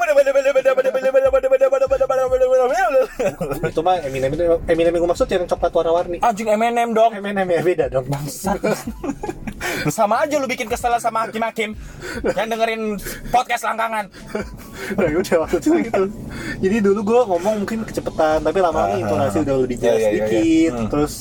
itu 3.65 3.81
mah 3.81 3.97
Eminem 4.01 4.31
itu 4.31 4.45
Eminem 4.67 4.93
yang 4.93 5.03
gue 5.03 5.11
maksud 5.11 5.27
yang 5.27 5.45
coklat 5.45 5.73
warna-warni 5.73 6.17
Anjing 6.21 6.49
M&M 6.51 6.91
dong. 6.93 7.11
Eminem 7.13 7.47
ya 7.47 7.61
beda 7.61 7.85
dong 7.89 8.07
Bangsat. 8.07 8.61
Sama 9.89 10.23
aja 10.23 10.37
lu 10.37 10.47
bikin 10.47 10.69
kesel 10.69 10.93
sama 11.01 11.27
hakim-hakim 11.27 11.75
yang 12.37 12.49
dengerin 12.49 13.01
podcast 13.29 13.65
langkangan. 13.65 14.07
nah 14.95 15.09
udah 15.09 15.37
waktu 15.41 15.57
itu 15.59 15.69
gitu 15.83 16.03
jadi 16.61 16.77
dulu 16.85 17.01
gue 17.03 17.21
ngomong 17.25 17.55
mungkin 17.65 17.81
kecepatan 17.83 18.45
tapi 18.45 18.59
lama-lama 18.61 18.95
Ah, 18.95 19.01
intonasi 19.01 19.41
ah, 19.41 19.45
udah 19.49 19.55
ah. 19.57 19.61
lebih 19.65 19.77
Iya, 19.77 19.83
jelas 19.83 19.97
iya, 19.97 20.05
iya, 20.05 20.11
iya. 20.13 20.21
sedikit 20.21 20.73
Hmm. 20.75 20.89
terus 20.93 21.15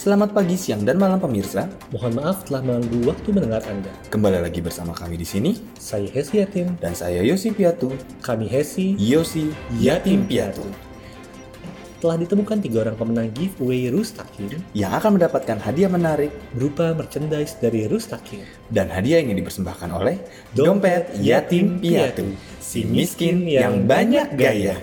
Selamat 0.00 0.32
pagi, 0.32 0.56
siang, 0.56 0.80
dan 0.80 0.96
malam 0.96 1.20
pemirsa. 1.20 1.68
mohon 1.92 2.16
maaf 2.16 2.48
telah 2.48 2.64
mengganggu 2.64 3.12
waktu 3.12 3.36
mendengar 3.36 3.60
anda 3.68 3.92
Kembali 4.08 4.40
lagi 4.40 4.64
bersama 4.64 4.96
kami 4.96 5.20
di 5.20 5.28
sini 5.28 5.60
saya 5.76 6.08
Hesi 6.08 6.40
Yatim 6.40 6.72
dan 6.80 6.96
saya 6.96 7.20
Yosi 7.20 7.52
Piatu. 7.52 7.92
kami 8.24 8.48
Hesi 8.48 8.96
Yosi 8.96 9.52
Yatim 9.76 10.24
Piatu. 10.24 10.64
telah 12.00 12.16
ditemukan 12.16 12.64
tiga 12.64 12.88
orang 12.88 12.96
pemenang 12.96 13.28
giveaway 13.36 13.92
Rustakin 13.92 14.64
yang 14.72 14.96
akan 14.96 15.20
mendapatkan 15.20 15.60
hadiah 15.60 15.92
menarik 15.92 16.32
berupa 16.56 16.96
merchandise 16.96 17.60
dari 17.60 17.84
Rustakin. 17.84 18.72
dan 18.72 18.88
hadiah 18.88 19.20
ini 19.20 19.36
dipersembahkan 19.36 19.92
oleh 19.92 20.16
Dompet 20.56 21.20
Yatim 21.20 21.76
Piatu, 21.76 22.24
si 22.56 22.88
miskin 22.88 23.44
yang 23.44 23.84
banyak 23.84 24.32
gaya. 24.32 24.80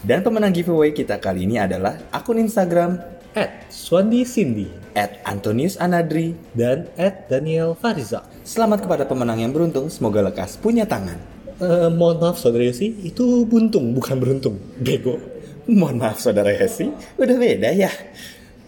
Dan 0.00 0.24
pemenang 0.24 0.56
giveaway 0.56 0.96
kita 0.96 1.20
kali 1.20 1.44
ini 1.48 1.60
adalah 1.60 2.00
akun 2.12 2.40
Instagram 2.40 3.13
At 3.34 3.66
Swandi 3.66 4.22
Cindy 4.22 4.70
at 4.94 5.18
Antonius 5.26 5.74
Anadri. 5.82 6.38
dan 6.54 6.86
at 6.94 7.26
Daniel 7.26 7.74
Fariza. 7.74 8.22
Selamat 8.46 8.86
kepada 8.86 9.10
pemenang 9.10 9.42
yang 9.42 9.50
beruntung, 9.50 9.90
semoga 9.90 10.22
lekas 10.22 10.54
punya 10.54 10.86
tangan. 10.86 11.18
Eh, 11.58 11.90
mohon 11.90 12.22
maaf 12.22 12.38
saudara 12.38 12.62
Yosi, 12.62 12.94
itu 13.02 13.42
buntung 13.42 13.90
bukan 13.90 14.22
beruntung. 14.22 14.54
Bego. 14.78 15.18
Mohon 15.66 16.06
maaf 16.06 16.22
saudara 16.22 16.54
Hesi, 16.54 16.94
udah 17.18 17.34
beda 17.34 17.74
ya. 17.74 17.90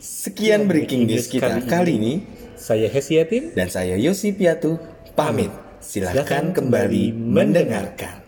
Sekian 0.03 0.67
breaking 0.67 1.07
news 1.07 1.31
kita 1.31 1.63
kali 1.71 2.03
ini. 2.03 2.15
Saya 2.59 2.91
Hesi 2.91 3.23
Yatim. 3.23 3.55
Dan 3.55 3.71
saya 3.71 3.95
Yosi 3.95 4.35
Piatu, 4.35 4.83
pamit. 5.15 5.55
Silahkan 5.79 6.51
kembali 6.51 7.15
mendengarkan. 7.15 8.26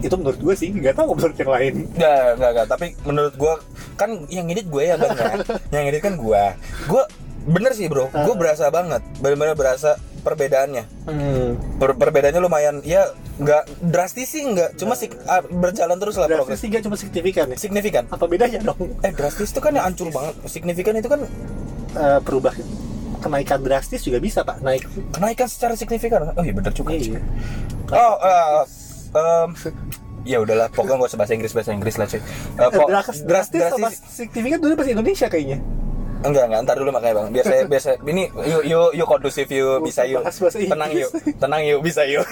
Itu 0.00 0.14
menurut 0.16 0.38
gue 0.38 0.54
sih, 0.54 0.68
nggak 0.70 0.94
tahu 0.94 1.14
menurut 1.14 1.36
yang 1.36 1.50
lain. 1.50 1.74
Nggak, 1.90 2.26
nggak, 2.36 2.50
nggak. 2.52 2.66
Tapi 2.66 2.86
menurut 3.02 3.34
gua 3.34 3.54
kan 3.94 4.10
yang 4.28 4.46
edit 4.46 4.66
gue 4.66 4.82
ya 4.82 4.94
bang 4.94 5.12
ya. 5.12 5.26
yang 5.74 5.84
edit 5.88 6.02
kan 6.02 6.14
gua. 6.16 6.52
Gua 6.84 7.04
bener 7.46 7.72
sih 7.72 7.86
bro. 7.86 8.10
Gue 8.10 8.34
berasa 8.34 8.68
banget. 8.68 9.00
Bener-bener 9.18 9.54
berasa 9.54 9.94
perbedaannya. 10.20 10.84
Hmm. 11.06 11.48
Per- 11.78 11.94
perbedaannya 11.94 12.42
lumayan. 12.42 12.82
Ya 12.82 13.06
nggak 13.36 13.86
drastis 13.86 14.28
sih 14.28 14.42
nggak. 14.42 14.74
Cuma 14.74 14.92
sih 14.92 15.06
ah, 15.24 15.40
berjalan 15.40 15.96
terus 15.96 16.16
lah 16.16 16.26
Drastis 16.26 16.58
sih 16.58 16.68
nggak 16.68 16.82
cuma 16.82 16.96
signifikan 16.96 17.46
ya. 17.48 17.56
Signifikan. 17.56 18.04
Apa 18.10 18.26
bedanya 18.26 18.58
dong? 18.60 18.98
Eh 19.00 19.14
drastis 19.14 19.54
itu 19.54 19.60
kan 19.60 19.72
yang 19.72 19.86
hancur 19.86 20.10
banget. 20.10 20.34
Signifikan 20.44 20.94
itu 20.94 21.06
kan 21.06 21.22
Eh, 21.96 22.20
perubah 22.20 22.52
kenaikan 23.24 23.64
drastis 23.64 24.04
juga 24.04 24.20
bisa 24.20 24.44
pak 24.44 24.60
naik. 24.60 24.84
kenaikan 25.10 25.48
secara 25.48 25.72
signifikan. 25.72 26.28
Oh 26.36 26.44
iya 26.44 26.52
bener 26.52 26.68
juga. 26.70 26.92
Iya. 26.92 27.24
Oh, 27.88 28.14
eh, 28.20 28.64
em, 29.16 29.50
ya 30.32 30.38
udahlah. 30.38 30.68
Pokoknya 30.68 31.00
gak 31.00 31.10
usah 31.10 31.18
bahasa 31.18 31.32
Inggris 31.32 31.52
bahasa 31.52 31.72
Inggris 31.72 31.96
lah 31.96 32.06
cuy. 32.06 32.20
Pok- 32.56 32.88
Drastis, 32.88 33.18
dras- 33.22 33.50
drastis 33.50 33.60
drastis 33.72 33.96
signifikan 34.06 34.58
dulu 34.58 34.72
bahasa 34.74 34.92
Indonesia 34.92 35.26
kayaknya. 35.26 35.58
Enggak, 36.16 36.48
enggak, 36.48 36.60
ntar 36.64 36.76
dulu 36.76 36.90
makanya 36.90 37.14
bang 37.14 37.28
Biasa, 37.28 37.50
biasa, 37.70 37.88
ini 38.02 38.24
yuk, 38.48 38.64
yuk, 38.64 38.88
yuk 38.94 39.06
kondusif 39.06 39.46
yuk, 39.46 39.84
bisa 39.84 40.02
yuk 40.02 40.24
Tenang 40.48 40.90
yuk, 40.90 41.12
tenang 41.36 41.60
yuk, 41.62 41.80
bisa 41.84 42.02
yuk 42.02 42.24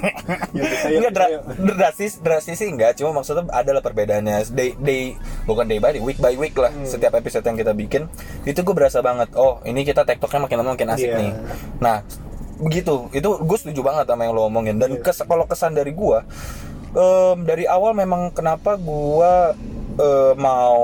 Ya, 0.52 0.66
yuk, 0.90 0.98
Enggak, 0.98 1.12
dra- 1.14 1.40
drastis, 1.72 2.18
drastis 2.18 2.58
sih 2.58 2.66
enggak 2.66 2.98
Cuma 2.98 3.14
maksudnya 3.14 3.46
adalah 3.48 3.80
perbedaannya 3.80 4.44
day, 4.50 4.74
day, 4.76 5.14
bukan 5.46 5.62
day 5.64 5.78
by 5.78 5.94
day, 5.94 6.02
week 6.02 6.18
by 6.18 6.34
week 6.34 6.52
lah 6.54 6.68
Hmm. 6.70 6.84
Setiap 6.84 7.14
episode 7.14 7.42
yang 7.42 7.54
kita 7.54 7.70
bikin 7.72 8.10
Itu 8.42 8.60
gue 8.60 8.74
berasa 8.74 8.98
banget, 8.98 9.30
oh 9.32 9.62
ini 9.62 9.82
kita 9.82 10.02
tektoknya 10.02 10.44
makin 10.44 10.56
lama 10.60 10.70
makin 10.74 10.90
asik 10.90 11.08
Iya. 11.08 11.16
nih 11.16 11.30
Nah, 11.78 11.96
begitu, 12.60 13.08
itu 13.10 13.28
gue 13.36 13.58
setuju 13.58 13.80
banget 13.82 14.04
sama 14.04 14.22
yang 14.22 14.32
lo 14.32 14.44
omongin 14.44 14.76
Dan 14.76 14.94
Iya. 14.94 15.02
kes, 15.02 15.20
kalau 15.22 15.44
kesan 15.44 15.72
dari 15.72 15.90
gue 15.90 16.18
em, 16.92 17.36
Dari 17.42 17.64
awal 17.64 17.92
memang 17.94 18.30
kenapa 18.30 18.76
gue 18.76 19.32
eh, 19.96 20.32
mau 20.34 20.78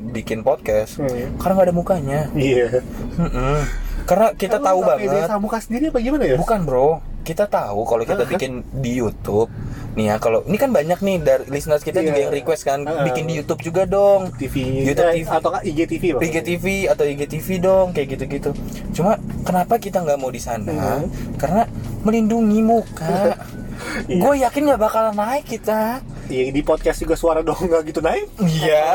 bikin 0.00 0.42
podcast 0.42 0.98
Hmm. 0.98 1.36
Karena 1.36 1.52
nggak 1.54 1.66
ada 1.66 1.74
mukanya 1.74 2.20
Iya. 2.32 2.82
Mm-mm. 3.16 3.56
Karena 4.02 4.26
kita 4.32 4.58
Kamu 4.58 4.66
tahu 4.66 4.80
banget. 4.84 5.22
sama 5.24 5.38
muka 5.40 5.58
sendiri 5.58 5.88
apa 5.88 5.98
gimana 5.98 6.24
ya? 6.24 6.34
Bukan 6.34 6.64
bro, 6.64 6.98
kita 7.22 7.46
tahu 7.46 7.84
kalau 7.84 8.02
kita 8.02 8.26
bikin 8.26 8.52
di 8.74 8.98
YouTube. 8.98 9.46
Nih 9.90 10.06
ya, 10.06 10.22
kalau 10.22 10.46
ini 10.46 10.54
kan 10.54 10.70
banyak 10.70 11.02
nih 11.02 11.16
dari 11.18 11.44
listeners 11.50 11.82
kita 11.82 11.98
juga 11.98 12.14
Iya. 12.14 12.24
yang 12.26 12.32
request 12.32 12.62
kan 12.62 12.86
Heeh. 12.86 13.04
bikin 13.10 13.24
di 13.26 13.34
YouTube 13.36 13.60
juga 13.60 13.82
dong. 13.84 14.30
TV, 14.38 14.86
YouTube 14.86 15.10
eh, 15.10 15.16
TV. 15.18 15.28
atau 15.28 15.48
nggak 15.50 15.64
IGTV 15.66 16.02
bang? 16.14 16.22
IGTV 16.22 16.66
atau 16.86 17.04
IGTV 17.04 17.48
dong 17.58 17.86
kayak 17.90 18.08
gitu-gitu. 18.14 18.50
Cuma 18.94 19.18
kenapa 19.42 19.74
kita 19.76 19.98
nggak 20.00 20.18
mau 20.18 20.30
di 20.30 20.38
sana? 20.38 21.02
Hmm. 21.02 21.10
Karena 21.36 21.66
melindungi 22.02 22.60
muka. 22.62 23.34
Iya. 24.06 24.20
Gue 24.20 24.34
yakin 24.44 24.62
nggak 24.68 24.80
bakalan 24.80 25.16
naik 25.16 25.48
kita. 25.48 26.04
Iya 26.30 26.54
di 26.54 26.62
podcast 26.62 27.02
juga 27.02 27.18
suara 27.18 27.42
dong 27.42 27.58
nggak 27.58 27.82
gitu 27.90 27.98
naik. 27.98 28.30
Iya, 28.38 28.86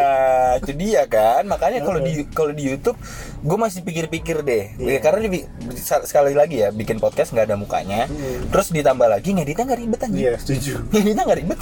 itu 0.60 0.72
dia 0.76 1.08
kan. 1.08 1.48
Makanya 1.48 1.80
kalau 1.80 2.04
di 2.04 2.28
kalau 2.36 2.52
di 2.52 2.68
YouTube, 2.68 3.00
gue 3.40 3.58
masih 3.58 3.80
pikir-pikir 3.80 4.44
deh. 4.44 4.76
Iya. 4.76 5.00
Karena 5.00 5.24
di, 5.24 5.40
sekali 5.80 6.36
lagi 6.36 6.60
ya, 6.60 6.68
bikin 6.68 7.00
podcast 7.00 7.32
nggak 7.32 7.48
ada 7.48 7.56
mukanya. 7.56 8.04
Hmm. 8.12 8.52
Terus 8.52 8.68
ditambah 8.76 9.08
lagi 9.08 9.32
ngeditnya 9.32 9.64
nggak 9.64 9.80
ribet 9.80 10.00
aja. 10.04 10.12
Iya 10.12 10.32
setuju. 10.36 10.84
Ngeditnya 10.92 11.24
nggak 11.24 11.40
ribet. 11.40 11.60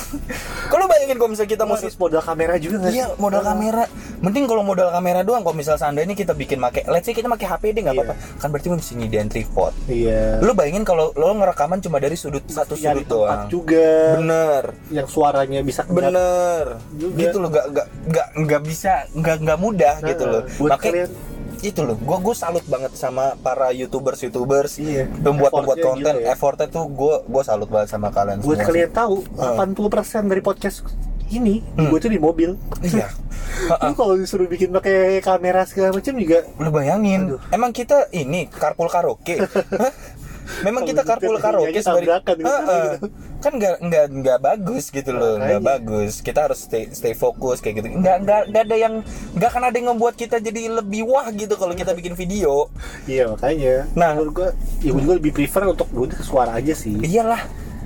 kalau 0.66 0.84
bayangin 0.90 1.16
kalau 1.22 1.30
misalnya 1.30 1.50
kita 1.54 1.62
mau 1.62 1.78
harus 1.78 1.94
modal 1.94 2.22
kamera 2.26 2.54
juga 2.58 2.76
nggak? 2.82 2.92
Iya, 2.92 3.06
modal 3.22 3.42
kamera. 3.46 3.84
Mending 4.20 4.44
kalau 4.44 4.60
modal 4.60 4.88
kamera 4.88 5.20
doang. 5.20 5.40
Kalau 5.40 5.52
misal 5.52 5.74
seandainya 5.74 6.12
kita 6.12 6.32
bikin 6.32 6.56
make, 6.56 6.84
let's 6.84 7.02
say 7.02 7.12
kita 7.12 7.24
make 7.24 7.40
HP 7.40 7.72
deh 7.72 7.82
nggak 7.82 7.94
Iya. 7.94 8.04
apa-apa. 8.04 8.14
Kan 8.36 8.48
berarti 8.48 8.68
mesti 8.70 8.92
nyediain 8.94 9.26
tripod. 9.26 9.72
Iya. 9.86 10.38
Lu 10.38 10.52
bayangin 10.52 10.82
kalau 10.82 11.12
lo 11.12 11.32
ngerekaman 11.32 11.78
cuma 11.78 11.96
dari 11.96 12.14
sudut 12.14 12.44
satu 12.44 12.74
sudut 12.74 13.04
doang. 13.04 13.48
juga. 13.48 14.16
Bener. 14.16 14.62
Yang 14.88 15.08
suaranya 15.10 15.60
bisa 15.60 15.82
kelihatan. 15.82 16.12
bener 16.12 16.66
Juga. 16.92 17.16
gitu 17.18 17.36
loh 17.36 17.48
gak 17.48 17.66
gak 17.70 17.86
gak 18.06 18.26
gak 18.44 18.62
bisa 18.62 18.92
gak 19.14 19.36
gak 19.40 19.58
mudah 19.58 19.94
Nah, 19.96 20.06
gitu 20.06 20.24
loh 20.24 20.42
makanya 20.62 21.04
itu 21.60 21.80
loh 21.80 21.92
gue 21.94 22.18
gue 22.20 22.34
salut 22.34 22.64
banget 22.64 22.92
sama 22.94 23.36
para 23.38 23.68
youtubers 23.70 24.16
youtubers 24.18 24.76
Iya. 24.76 25.08
pembuat 25.14 25.50
pembuat 25.50 25.78
konten 25.78 26.14
gila 26.14 26.22
ya. 26.22 26.32
effortnya 26.32 26.68
tuh 26.68 26.84
gue 26.86 27.14
gue 27.22 27.42
salut 27.42 27.66
banget 27.66 27.88
sama 27.90 28.08
kalian 28.08 28.40
Buat 28.40 28.56
semua 28.56 28.66
kalian 28.66 28.90
tahu, 28.90 29.16
Ah. 29.34 29.56
80% 29.58 30.24
dari 30.26 30.40
podcast 30.40 30.84
ini 31.30 31.62
Hmm. 31.72 31.88
gue 31.88 31.98
tuh 31.98 32.08
di 32.08 32.18
mobil. 32.18 32.58
iya 32.80 33.08
Lu 33.82 33.92
kalau 33.92 34.14
disuruh 34.14 34.46
bikin 34.46 34.70
pakai 34.70 35.20
kamera 35.20 35.62
segala 35.62 35.92
macam 35.92 36.12
juga 36.12 36.42
lu 36.56 36.70
bayangin 36.70 37.20
Aduh. 37.28 37.40
emang 37.50 37.70
kita 37.70 38.08
ini 38.10 38.46
carpool 38.48 38.86
karaoke? 38.86 39.38
Memang 40.60 40.82
kita 40.82 41.06
carpool 41.06 41.38
nyetir 41.38 41.44
karaoke 41.44 41.78
tabrakan 41.78 42.34
gitu, 42.36 42.48
Heeh. 42.48 42.88
gitu. 42.92 43.06
kan 43.40 43.52
nggak 43.54 43.76
nggak 43.80 44.04
nggak 44.12 44.38
bagus 44.38 44.90
gitu 44.90 45.10
loh 45.10 45.38
nggak 45.38 45.62
bagus 45.62 46.20
kita 46.20 46.44
harus 46.44 46.60
stay 46.60 46.90
stay 46.90 47.14
fokus 47.14 47.56
kayak 47.56 47.80
gitu 47.80 47.88
nggak 47.94 48.16
nggak 48.20 48.40
nggak 48.50 48.62
ada 48.66 48.76
yang 48.76 48.94
nggak 49.32 49.48
akan 49.48 49.62
ada 49.64 49.76
yang 49.78 49.88
membuat 49.88 50.12
kita 50.12 50.36
jadi 50.36 50.68
lebih 50.74 51.06
wah 51.06 51.24
gitu 51.30 51.54
kalau 51.54 51.72
kita 51.72 51.94
bikin 51.94 52.12
video 52.12 52.68
Iya 53.06 53.30
makanya. 53.30 53.88
Nah. 53.94 54.12
menurut 54.12 54.32
gue, 54.34 54.48
ya 54.82 54.90
gue 54.90 55.00
juga 55.00 55.14
lebih 55.16 55.32
prefer 55.32 55.62
untuk 55.64 55.88
udah 55.88 56.18
suara 56.18 56.52
aja 56.52 56.74
sih. 56.74 56.98
iyalah 56.98 57.40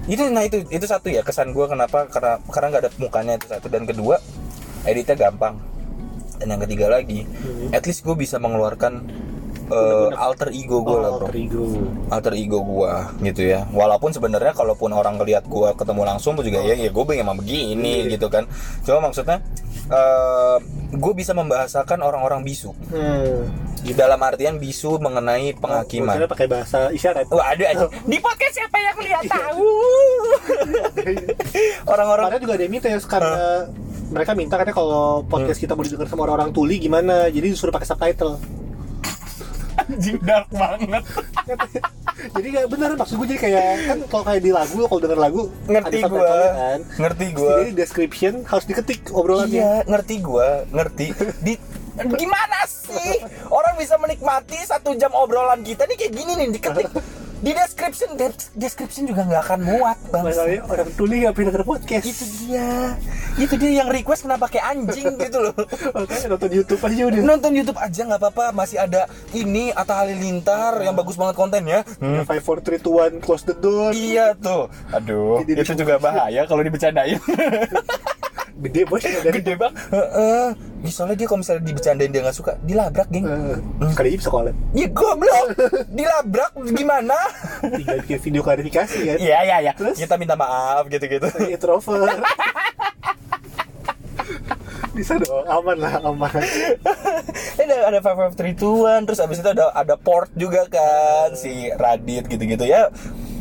itu 0.06 0.22
nah 0.28 0.42
itu 0.42 0.60
itu 0.66 0.84
satu 0.84 1.08
ya 1.08 1.20
kesan 1.20 1.50
gue 1.50 1.64
kenapa 1.64 2.04
karena 2.06 2.36
karena 2.44 2.66
nggak 2.70 2.82
ada 2.82 2.90
mukanya 2.96 3.32
itu 3.34 3.46
satu 3.46 3.66
dan 3.66 3.84
kedua 3.84 4.20
editnya 4.84 5.16
gampang 5.18 5.56
dan 6.36 6.46
yang 6.48 6.60
ketiga 6.60 6.86
lagi 6.88 7.24
Hmm. 7.24 7.72
at 7.72 7.82
least 7.82 8.02
gue 8.02 8.12
bisa 8.14 8.36
mengeluarkan 8.36 9.00
uh, 9.66 10.12
alter 10.14 10.50
ego 10.50 10.82
gue 10.82 10.98
lah 10.98 11.08
Oh, 11.10 11.18
bro 11.18 11.28
terigu. 11.28 11.64
alter 12.06 12.34
ego 12.34 12.60
gua 12.60 13.16
gitu 13.18 13.40
ya 13.42 13.64
walaupun 13.70 14.10
sebenarnya 14.10 14.52
kalaupun 14.52 14.90
orang 14.90 15.16
ngelihat 15.16 15.46
gua 15.46 15.72
ketemu 15.72 16.04
langsung 16.04 16.36
juga 16.36 16.60
ya 16.60 16.74
ya 16.74 16.90
gue 16.90 17.04
emang 17.14 17.38
begini 17.38 18.04
Iya. 18.04 18.18
gitu 18.18 18.28
kan 18.28 18.44
cuma 18.82 19.08
maksudnya 19.08 19.40
gue 20.90 21.12
bisa 21.12 21.32
membahasakan 21.32 21.98
orang-orang 22.00 22.42
bisu 22.42 22.76
Hmm. 22.86 23.48
Dalam 23.92 24.16
artian 24.22 24.56
bisu 24.56 24.96
mengenai 24.96 25.52
penghakiman. 25.60 26.16
Maksudnya 26.16 26.30
pakai 26.32 26.46
bahasa 26.48 26.88
isyarat. 26.88 27.28
Wah 27.28 27.52
ada 27.52 27.64
aja. 27.68 27.86
Di 28.08 28.16
podcast 28.22 28.54
siapa 28.56 28.76
yang 28.80 28.96
lihat 29.04 29.24
tahu? 29.28 29.68
Orang-orang 31.92 32.24
Padahal 32.32 32.42
juga 32.42 32.54
ada 32.56 32.62
yang 32.64 32.72
minta 32.72 32.88
ya 32.88 32.98
karena 33.04 33.68
mereka 34.08 34.32
minta 34.32 34.54
katanya 34.56 34.76
kalau 34.78 35.26
podcast 35.28 35.60
kita 35.60 35.76
mau 35.76 35.84
didengar 35.84 36.08
sama 36.08 36.24
orang-orang 36.24 36.54
tuli 36.54 36.80
gimana, 36.80 37.28
jadi 37.28 37.52
disuruh 37.52 37.74
pakai 37.74 37.88
subtitle. 37.92 38.40
anjing 39.74 40.22
dark 40.22 40.46
banget. 40.54 41.02
Jadi 42.14 42.46
nggak 42.56 42.66
bener 42.72 42.90
maksud 42.96 43.20
gue 43.20 43.26
jadi 43.26 43.40
kayak 43.42 43.68
kan 43.84 43.98
kalau 44.08 44.24
kayak 44.24 44.40
di 44.40 44.52
lagu 44.54 44.86
kalau 44.88 45.00
denger 45.02 45.18
lagu 45.18 45.42
ngerti 45.68 45.98
ada 45.98 46.08
gua. 46.08 46.20
subtitlenya 46.24 46.52
kan. 46.56 46.80
ngerti 47.04 47.26
gua 47.36 47.52
Jadi 47.52 47.64
di 47.68 47.74
description 47.76 48.34
harus 48.48 48.64
diketik 48.64 49.00
obrolannya. 49.12 49.60
Iya, 49.60 49.74
ngerti 49.84 50.14
gua, 50.24 50.48
ngerti. 50.72 51.06
Di 51.42 51.54
gimana 51.94 52.58
sih 52.66 53.22
orang 53.48 53.78
bisa 53.78 53.94
menikmati 53.96 54.58
satu 54.60 54.94
jam 54.94 55.14
obrolan 55.14 55.62
kita 55.62 55.86
nih 55.86 55.96
kayak 55.96 56.12
gini 56.12 56.32
nih 56.34 56.48
diketik 56.50 56.90
di 57.44 57.52
description 57.52 58.16
des- 58.16 58.48
description 58.56 59.04
juga 59.04 59.20
nggak 59.28 59.42
akan 59.44 59.60
muat 59.68 59.98
bang 60.08 60.24
Masalahnya 60.24 60.64
orang 60.64 60.88
tuli 60.96 61.16
nggak 61.20 61.36
denger 61.36 61.60
podcast. 61.60 62.04
itu 62.08 62.24
dia 62.40 62.96
itu 63.36 63.54
dia 63.60 63.84
yang 63.84 63.92
request 63.92 64.24
kenapa 64.24 64.48
kayak 64.48 64.64
anjing 64.72 65.12
gitu 65.20 65.44
loh 65.44 65.52
Makanya 65.92 66.32
nonton 66.32 66.48
YouTube 66.48 66.80
aja 66.80 67.02
udah. 67.04 67.20
nonton 67.20 67.52
YouTube 67.52 67.76
aja 67.76 68.00
nggak 68.00 68.16
apa-apa 68.16 68.44
masih 68.56 68.80
ada 68.80 69.04
ini 69.36 69.68
Atta 69.76 69.92
Halilintar 69.92 70.80
yang 70.80 70.96
bagus 70.96 71.20
banget 71.20 71.36
kontennya 71.36 71.84
hmm. 72.00 72.24
Five, 72.24 72.40
four, 72.40 72.64
three, 72.64 72.80
two, 72.80 72.96
one, 72.96 73.20
close 73.20 73.44
the 73.44 73.52
door. 73.52 73.92
Iya 73.92 74.32
tuh, 74.40 74.72
aduh, 74.88 75.44
Jadi 75.44 75.60
itu 75.60 75.72
juga 75.76 76.00
bahaya 76.00 76.48
kalau 76.48 76.64
dibercandain. 76.64 77.20
Gede 78.64 78.88
bos 78.88 79.04
Gede 79.04 79.52
bang. 79.52 79.72
Heeh. 80.84 80.92
Misalnya 80.92 81.16
dia 81.16 81.26
kalau 81.26 81.40
misalnya 81.40 81.62
dibercandain 81.64 82.12
dia 82.12 82.20
nggak 82.20 82.36
suka, 82.36 82.52
dilabrak 82.60 83.08
geng. 83.08 83.24
Eh, 83.24 83.56
Kali 83.96 84.08
ini 84.12 84.18
bisa 84.20 84.28
collab. 84.28 84.52
Ya 84.76 84.86
goblok, 84.92 85.46
dilabrak 85.88 86.52
gimana? 86.76 87.16
Tinggal 87.64 87.96
bikin 88.04 88.18
video 88.20 88.42
klarifikasi 88.44 88.98
kan. 89.00 89.16
Iya 89.16 89.38
iya 89.48 89.56
iya. 89.64 89.72
Terus? 89.72 89.96
Kita 89.96 90.20
minta 90.20 90.36
maaf 90.36 90.84
gitu-gitu. 90.92 91.24
Introvert. 91.48 92.20
bisa 94.94 95.18
dong 95.18 95.42
aman 95.50 95.74
lah 95.74 95.98
aman 96.06 96.30
ada 97.58 97.76
ada 97.90 97.98
five 97.98 98.14
five 98.14 98.34
three 98.38 98.54
two 98.54 98.86
one 98.86 99.02
terus 99.02 99.18
abis 99.18 99.42
itu 99.42 99.50
ada 99.50 99.74
ada 99.74 99.98
port 99.98 100.30
juga 100.38 100.70
kan 100.70 101.34
si 101.34 101.68
Radit 101.74 102.30
gitu-gitu 102.30 102.62
ya 102.62 102.88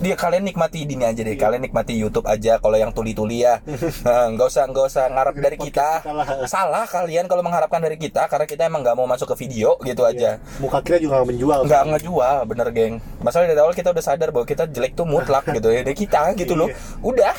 dia 0.04 0.20
kalian 0.20 0.44
nikmati 0.44 0.84
ini 0.84 1.00
aja 1.00 1.24
deh. 1.24 1.40
Kalian 1.40 1.64
nikmati 1.64 1.96
YouTube 1.96 2.28
aja 2.28 2.60
kalau 2.60 2.76
yang 2.76 2.92
tuli-tuli 2.92 3.48
ya. 3.48 3.64
Nah, 4.04 4.28
nggak 4.36 4.48
usah 4.52 4.68
nggak 4.68 4.86
usah 4.90 5.06
ngarap 5.08 5.36
dari 5.40 5.56
kita. 5.56 6.04
kita 6.04 6.12
lah. 6.12 6.28
salah 6.44 6.84
kalian 6.84 7.24
kalau 7.32 7.40
mengharapkan 7.40 7.80
dari 7.80 7.96
kita 7.96 8.28
karena 8.28 8.44
kita 8.44 8.68
emang 8.68 8.84
nggak 8.84 9.00
mau 9.00 9.08
masuk 9.08 9.32
ke 9.32 9.48
video 9.48 9.80
gitu 9.80 10.04
aja. 10.04 10.44
Muka 10.60 10.84
kita 10.84 11.00
juga 11.00 11.24
nggak 11.24 11.30
menjual. 11.32 11.60
Nggak 11.64 11.84
ngejual 11.94 12.36
bener 12.44 12.68
geng 12.76 12.96
masalah 13.24 13.48
dari 13.50 13.60
awal 13.60 13.74
kita 13.74 13.90
udah 13.96 14.04
sadar 14.04 14.30
bahwa 14.30 14.46
kita 14.46 14.68
jelek 14.70 14.94
tuh 14.94 15.08
mutlak 15.08 15.48
gitu 15.50 15.72
ya. 15.72 15.82
Dari 15.82 15.96
kita 15.96 16.32
gitu 16.42 16.54
loh. 16.54 16.68
Iya. 16.70 16.78
udah. 17.02 17.34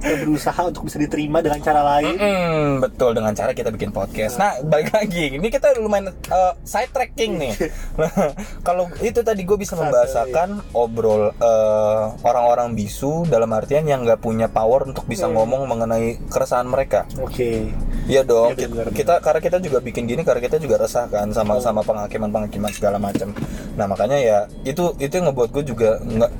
Kita 0.00 0.14
berusaha 0.24 0.60
untuk 0.68 0.88
bisa 0.88 0.96
diterima 0.98 1.44
dengan 1.44 1.60
cara 1.60 1.80
lain. 1.84 2.14
Mm, 2.16 2.68
betul. 2.82 3.12
Dengan 3.12 3.32
cara 3.36 3.52
kita 3.52 3.68
bikin 3.70 3.92
podcast. 3.92 4.40
Nah 4.40 4.58
balik 4.64 4.90
lagi, 4.96 5.36
ini 5.36 5.48
kita 5.52 5.76
lumayan 5.78 6.10
uh, 6.32 6.52
side 6.64 6.90
tracking 6.90 7.36
nih. 7.38 7.52
Kalau 8.66 8.88
itu 9.04 9.20
tadi 9.20 9.44
gue 9.44 9.58
bisa 9.60 9.76
membahasakan 9.76 10.72
obrol 10.72 11.30
uh, 11.36 12.04
orang-orang 12.24 12.72
bisu 12.72 13.28
dalam 13.28 13.52
artian 13.52 13.84
yang 13.84 14.02
nggak 14.02 14.20
punya 14.24 14.48
power 14.48 14.88
untuk 14.88 15.04
bisa 15.04 15.28
ngomong 15.28 15.68
mengenai 15.68 16.18
keresahan 16.32 16.66
mereka. 16.66 17.04
oke. 17.20 17.50
Iya 18.08 18.24
dong, 18.24 18.56
Iya, 18.56 18.72
kita, 18.72 18.88
kita 18.88 19.14
karena 19.20 19.40
kita 19.44 19.58
juga 19.60 19.78
bikin 19.84 20.08
gini 20.08 20.24
karena 20.24 20.40
kita 20.40 20.56
juga 20.56 20.80
resah 20.80 21.12
kan 21.12 21.28
sama 21.28 21.60
sama 21.60 21.84
penghakiman-penghakiman 21.84 22.72
segala 22.72 22.96
macam. 22.96 23.36
Nah 23.76 23.84
makanya 23.84 24.16
ya 24.16 24.38
itu 24.64 24.77
itu 24.96 25.12
yang 25.12 25.26
ngebuat 25.28 25.48
gue 25.50 25.64
juga 25.66 25.88
nggak 26.00 26.32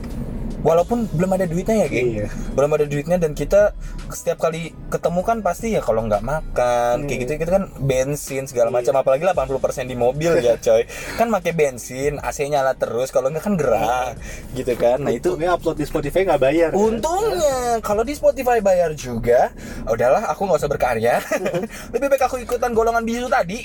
walaupun 0.58 1.06
belum 1.14 1.38
ada 1.38 1.46
duitnya 1.46 1.76
ya 1.76 1.88
geng 1.88 2.08
Iya. 2.18 2.26
belum 2.58 2.70
ada 2.74 2.82
duitnya 2.82 3.14
dan 3.14 3.30
kita 3.30 3.78
setiap 4.10 4.42
kali 4.42 4.74
ketemu 4.90 5.20
kan 5.22 5.38
pasti 5.38 5.70
ya 5.70 5.78
kalau 5.78 6.02
nggak 6.02 6.18
makan 6.18 7.06
kayak 7.06 7.18
gitu 7.22 7.32
gitu 7.38 7.52
kan 7.52 7.70
bensin 7.78 8.42
segala 8.42 8.74
macam 8.74 8.90
apalagi 8.98 9.22
80% 9.22 9.54
di 9.86 9.94
mobil 9.94 10.34
ya 10.42 10.58
coy 10.58 10.82
kan 11.14 11.30
pakai 11.30 11.54
bensin 11.54 12.18
AC 12.18 12.50
nyala 12.50 12.74
terus 12.74 13.14
kalau 13.14 13.30
nggak 13.30 13.44
kan 13.46 13.54
gerah 13.54 14.18
gitu 14.50 14.74
kan 14.74 14.98
nah 14.98 15.14
itu 15.14 15.30
Untungnya 15.30 15.54
upload 15.54 15.78
di 15.78 15.86
Spotify 15.86 16.26
nggak 16.26 16.42
bayar 16.42 16.70
Untungnya 16.74 17.78
kalau 17.78 18.02
di 18.02 18.18
Spotify 18.18 18.58
bayar 18.58 18.90
juga, 18.98 19.54
udahlah 19.86 20.26
aku 20.26 20.48
nggak 20.48 20.58
usah 20.58 20.66
berkarya. 20.66 21.22
Lebih 21.94 22.10
baik 22.10 22.26
aku 22.26 22.42
ikutan 22.42 22.74
golongan 22.74 23.06
bisu 23.06 23.30
tadi. 23.30 23.62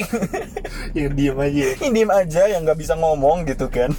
yang 0.93 1.15
diem 1.17 1.33
aja 1.33 1.65
Ini 1.81 1.89
diem 1.95 2.11
aja 2.11 2.43
yang 2.45 2.61
nggak 2.61 2.77
bisa 2.77 2.93
ngomong 2.93 3.47
gitu 3.47 3.71
kan. 3.73 3.89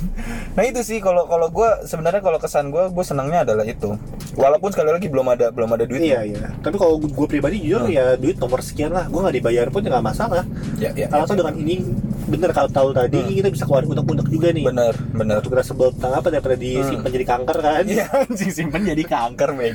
Nah 0.54 0.62
itu 0.62 0.80
sih 0.86 1.02
kalau 1.02 1.26
kalau 1.26 1.50
gue 1.50 1.68
sebenarnya 1.82 2.22
kalau 2.22 2.38
kesan 2.38 2.70
gue 2.70 2.86
gue 2.94 3.04
senangnya 3.04 3.42
adalah 3.42 3.66
itu. 3.66 3.98
Walaupun 4.38 4.70
sekali 4.70 4.90
lagi 4.94 5.10
belum 5.10 5.26
ada 5.34 5.50
belum 5.50 5.70
ada 5.74 5.84
duit. 5.86 6.06
Iya 6.06 6.22
iya. 6.22 6.54
Tapi 6.62 6.78
kalau 6.78 7.02
gue 7.02 7.26
pribadi 7.26 7.58
jujur 7.58 7.90
ya 7.90 8.14
duit 8.14 8.38
nomor 8.38 8.62
sekian 8.62 8.94
lah. 8.94 9.10
Gue 9.10 9.18
nggak 9.18 9.36
dibayar 9.42 9.66
pun 9.74 9.82
ya 9.82 9.90
nggak 9.98 10.06
masalah. 10.06 10.46
Ya 10.78 10.94
ya. 10.94 11.10
Karena 11.10 11.26
tuh 11.26 11.38
dengan 11.42 11.54
ini 11.58 11.82
bener 12.24 12.50
kalau 12.50 12.68
tahu 12.68 12.88
tadi 12.92 13.20
kita 13.40 13.48
bisa 13.52 13.64
keluar 13.68 13.84
untuk-untuk 13.84 14.26
juga 14.28 14.48
nih. 14.50 14.64
Bener 14.66 14.94
bener. 15.12 15.38
Untuk 15.40 15.54
sebel 15.60 15.92
tentang 15.94 16.12
apa 16.20 16.28
daripada 16.28 16.56
disimpan 16.56 17.10
jadi 17.10 17.26
kanker 17.26 17.56
kan. 17.60 17.82
Iya 17.84 18.04
anjing 18.10 18.50
simpen 18.52 18.82
jadi 18.84 19.02
kanker 19.04 19.48
ngomongin 19.54 19.74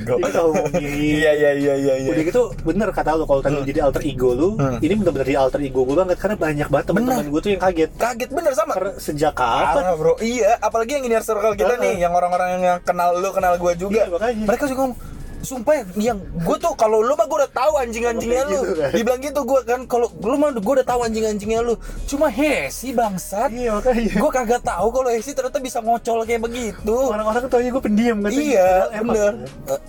Iya 0.80 1.30
iya 1.34 1.50
iya 1.54 1.74
iya. 1.76 1.94
iya. 2.06 2.10
Udah 2.10 2.24
gitu 2.26 2.42
bener 2.62 2.88
kata 2.90 3.16
lu 3.16 3.24
kalau 3.24 3.42
tadi 3.42 3.56
jadi 3.66 3.86
alter 3.86 4.02
ego 4.04 4.32
lu, 4.34 4.48
Hmm. 4.60 4.76
ini 4.82 4.92
bener-bener 4.98 5.24
jadi 5.24 5.38
alter 5.40 5.60
ego 5.62 5.86
gue 5.86 5.96
banget 5.96 6.18
karena 6.20 6.36
banyak 6.36 6.68
banget 6.68 6.86
teman-teman 6.90 7.26
gue 7.30 7.40
tuh 7.40 7.50
yang 7.54 7.62
kaget. 7.62 7.90
Kaget 7.96 8.30
bener 8.34 8.52
sama. 8.52 8.72
Karena 8.76 8.92
sejak 8.98 9.32
kapan? 9.32 9.82
Bro, 9.96 10.14
iya. 10.20 10.58
Apalagi 10.60 11.00
yang 11.00 11.04
inner 11.06 11.24
circle 11.24 11.54
kita 11.54 11.76
Heeh. 11.78 11.96
nih, 11.96 12.04
yang 12.04 12.12
orang-orang 12.12 12.60
yang 12.60 12.78
kenal 12.82 13.16
lu, 13.16 13.30
kenal 13.32 13.56
gue 13.56 13.72
juga. 13.78 13.94
Iya, 13.94 14.04
makanya. 14.10 14.44
Mereka 14.46 14.64
juga 14.68 14.80
ngomong, 14.84 14.98
sumpah 15.40 15.74
ya, 15.80 16.12
yang 16.12 16.18
gue 16.20 16.56
tuh 16.60 16.72
kalau 16.76 17.00
lu 17.00 17.16
mah 17.16 17.26
gue 17.26 17.38
udah 17.44 17.52
tahu 17.52 17.72
anjing-anjingnya 17.80 18.42
lu. 18.46 18.60
Gitu 18.60 18.74
kan. 18.76 18.90
Dibilang 18.92 19.20
gitu 19.20 19.40
gue 19.44 19.60
kan, 19.64 19.80
kalau 19.88 20.06
lu 20.20 20.36
mah 20.36 20.50
gue 20.52 20.74
udah 20.80 20.86
tahu 20.86 21.00
anjing-anjingnya 21.04 21.60
lu. 21.64 21.74
Cuma 22.04 22.28
Hesi 22.28 22.92
bangsat. 22.92 23.50
Iya 23.52 23.76
makanya. 23.76 24.12
Gue 24.20 24.30
kagak 24.30 24.62
tahu 24.62 24.86
kalau 24.92 25.08
Hesi 25.08 25.32
ternyata 25.32 25.58
bisa 25.58 25.78
ngocol 25.80 26.24
kayak 26.28 26.42
begitu. 26.44 26.94
Orang-orang 26.94 27.48
tuh 27.48 27.60
gue 27.60 27.82
pendiam 27.82 28.18
kan. 28.20 28.30
Iya, 28.30 28.70
bener. 29.00 29.32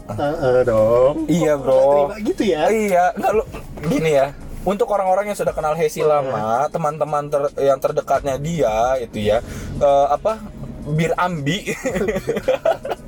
Heeh 0.09 0.57
dong. 0.63 1.15
Iya, 1.27 1.53
bro. 1.59 2.11
gitu 2.21 2.43
ya. 2.43 2.71
Iya, 2.71 3.03
lu 3.35 3.43
gini 3.87 4.15
ya. 4.15 4.31
Untuk 4.61 4.85
orang-orang 4.93 5.33
yang 5.33 5.37
sudah 5.37 5.57
kenal 5.57 5.73
Hesi 5.73 6.05
lama, 6.05 6.69
teman-teman 6.69 7.25
ter- 7.33 7.53
yang 7.65 7.81
terdekatnya 7.81 8.37
dia 8.37 8.93
itu 9.01 9.17
ya, 9.17 9.41
eh, 9.81 10.07
apa 10.13 10.37
bir 10.81 11.13
ambi 11.17 11.61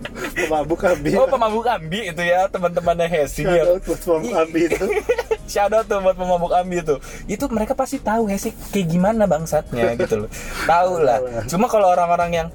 Pemabuk 0.44 0.80
ambil. 0.82 1.12
Oh 1.16 1.28
pemabuk 1.28 1.66
ambi 1.66 2.00
itu 2.06 2.22
ya 2.22 2.46
teman-temannya 2.48 3.08
Hesi 3.08 3.44
ya. 3.44 3.64
Shout 3.64 3.70
out 3.70 3.82
buat 3.84 4.00
pemabuk 4.02 4.34
ambil 4.36 4.64
itu. 4.68 4.86
Shout 5.54 5.72
out 5.72 5.86
tuh 5.86 6.00
buat 6.00 6.16
pemabuk 6.16 6.52
ambi 6.52 6.76
itu. 6.80 6.96
Itu 7.26 7.46
mereka 7.48 7.74
pasti 7.74 7.98
tahu 7.98 8.28
Hesi 8.28 8.52
kayak 8.70 8.88
gimana 8.88 9.24
bangsatnya 9.24 9.96
gitu 9.96 10.26
loh. 10.26 10.30
Tahu 10.64 10.92
lah. 11.00 11.20
Cuma 11.46 11.68
kalau 11.68 11.90
orang-orang 11.90 12.32
yang 12.34 12.48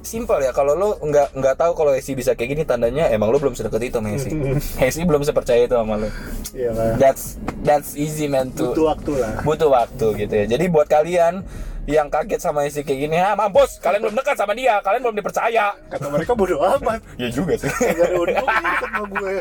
simple 0.00 0.42
ya 0.42 0.50
kalau 0.50 0.74
lo 0.74 0.98
nggak 0.98 1.38
nggak 1.38 1.54
tahu 1.54 1.72
kalau 1.72 1.94
Hesi 1.94 2.18
bisa 2.18 2.34
kayak 2.34 2.50
gini 2.50 2.62
tandanya 2.66 3.06
emang 3.08 3.30
lo 3.30 3.38
belum 3.38 3.54
sedekat 3.54 3.78
itu 3.84 3.96
sama 3.96 4.10
Hesi. 4.10 4.30
Hesi 4.82 5.00
belum 5.06 5.22
sepercaya 5.22 5.62
itu 5.64 5.74
sama 5.76 5.94
lo. 6.00 6.08
Iya. 6.50 6.98
That's 6.98 7.38
that's 7.62 7.94
easy 7.94 8.26
man 8.26 8.50
to 8.58 8.74
Butuh 8.74 8.86
waktu 8.90 9.12
lah. 9.14 9.32
butuh 9.46 9.70
waktu 9.70 10.06
gitu 10.26 10.34
ya. 10.34 10.44
Jadi 10.50 10.64
buat 10.66 10.90
kalian 10.90 11.46
yang 11.88 12.08
kaget 12.08 12.40
sama 12.40 12.64
Hesi 12.64 12.82
kayak 12.82 13.08
gini, 13.08 13.16
ah 13.16 13.32
mampus, 13.32 13.80
kalian 13.80 14.04
belum 14.04 14.16
dekat 14.20 14.36
sama 14.36 14.52
dia, 14.52 14.78
kalian 14.80 15.00
belum 15.00 15.16
dipercaya. 15.16 15.72
Kata 15.88 16.06
mereka 16.08 16.32
bodoh 16.34 16.60
amat. 16.78 17.00
Ya 17.16 17.28
juga 17.28 17.56
sih. 17.56 17.70
Gak 17.70 18.10
ada 18.12 18.42
sama 18.84 19.04
gue. 19.10 19.32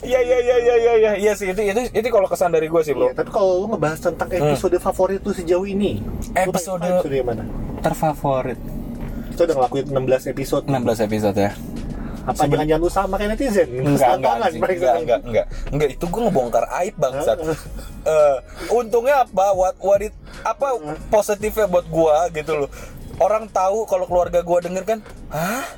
Iya 0.00 0.20
iya 0.22 0.38
iya 0.38 0.56
iya 0.62 0.74
iya 0.78 0.92
iya 0.94 1.12
iya 1.18 1.32
sih 1.34 1.50
itu 1.50 1.58
itu 1.58 1.82
itu 1.90 2.06
kalau 2.06 2.30
kesan 2.30 2.54
dari 2.54 2.70
gue 2.70 2.78
sih 2.86 2.94
bro. 2.94 3.10
Iya, 3.10 3.18
tapi 3.18 3.34
kalau 3.34 3.66
lu 3.66 3.74
ngebahas 3.74 3.98
tentang 3.98 4.30
episode 4.30 4.78
favorit 4.78 5.18
lu 5.26 5.34
sejauh 5.34 5.66
ini, 5.66 5.98
Episode- 6.38 6.78
episode 6.78 7.10
yang 7.10 7.26
mana? 7.26 7.42
Terfavorit 7.82 8.60
Kita 9.34 9.50
udah 9.50 9.54
ngelakuin 9.58 9.86
16 9.90 10.30
episode. 10.30 10.64
16 10.70 11.00
episode 11.02 11.38
ya. 11.40 11.50
Apa 12.30 12.42
jangan-jangan 12.46 12.82
lu 12.82 12.90
sama 12.90 13.14
kayak 13.18 13.30
netizen? 13.34 13.68
Enggak 13.70 14.10
enggak 14.22 14.34
mereka. 14.56 14.74
enggak 14.74 14.96
enggak 15.00 15.20
enggak 15.26 15.46
enggak 15.74 15.88
itu 15.98 16.04
gue 16.06 16.20
ngebongkar 16.22 16.64
aib 16.82 16.94
bangsat. 16.96 17.38
Eh, 18.06 18.36
untungnya 18.72 19.26
apa? 19.26 19.46
What 19.52 19.76
what 19.82 20.00
it, 20.00 20.14
apa 20.46 20.78
positifnya 21.12 21.66
buat 21.66 21.86
gua 21.90 22.30
gitu 22.32 22.64
loh. 22.64 22.70
Orang 23.20 23.52
tahu 23.52 23.84
kalau 23.84 24.08
keluarga 24.08 24.40
gua 24.40 24.64
denger 24.64 24.84
kan, 24.86 24.98
"Hah? 25.28 25.68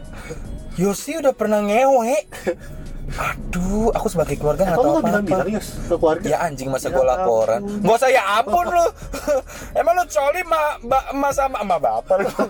Yosi 0.79 1.19
udah 1.19 1.35
pernah 1.35 1.59
ngewe?" 1.65 2.15
Aduh, 3.12 3.93
aku 3.93 4.09
sebagai 4.09 4.41
keluarga 4.41 4.73
nggak 4.73 4.79
tahu 4.81 4.93
apa-apa. 5.05 5.21
bilang 5.21 5.49
Yos 5.53 5.69
ke 5.85 5.97
keluarga? 6.01 6.25
Ya 6.25 6.38
anjing 6.49 6.73
masa 6.73 6.88
Ya 6.88 6.97
gue 6.97 7.05
laporan. 7.05 7.61
Gak 7.85 7.97
usah 8.01 8.09
ya 8.09 8.23
ampun 8.41 8.67
lu. 8.73 8.87
Emang 9.79 9.95
lu 10.01 10.05
coli 10.09 10.43
ma, 10.49 10.81
ba, 10.81 10.99
ma 11.12 11.29
sama 11.29 11.61
sama 11.61 11.77
bapak 11.77 12.17
lu. 12.25 12.31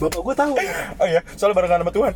Bapak 0.00 0.20
gue 0.24 0.34
tahu. 0.34 0.54
oh 0.96 1.06
iya, 1.06 1.20
soal 1.36 1.52
barengan 1.52 1.84
sama 1.84 1.92
Tuhan. 1.92 2.12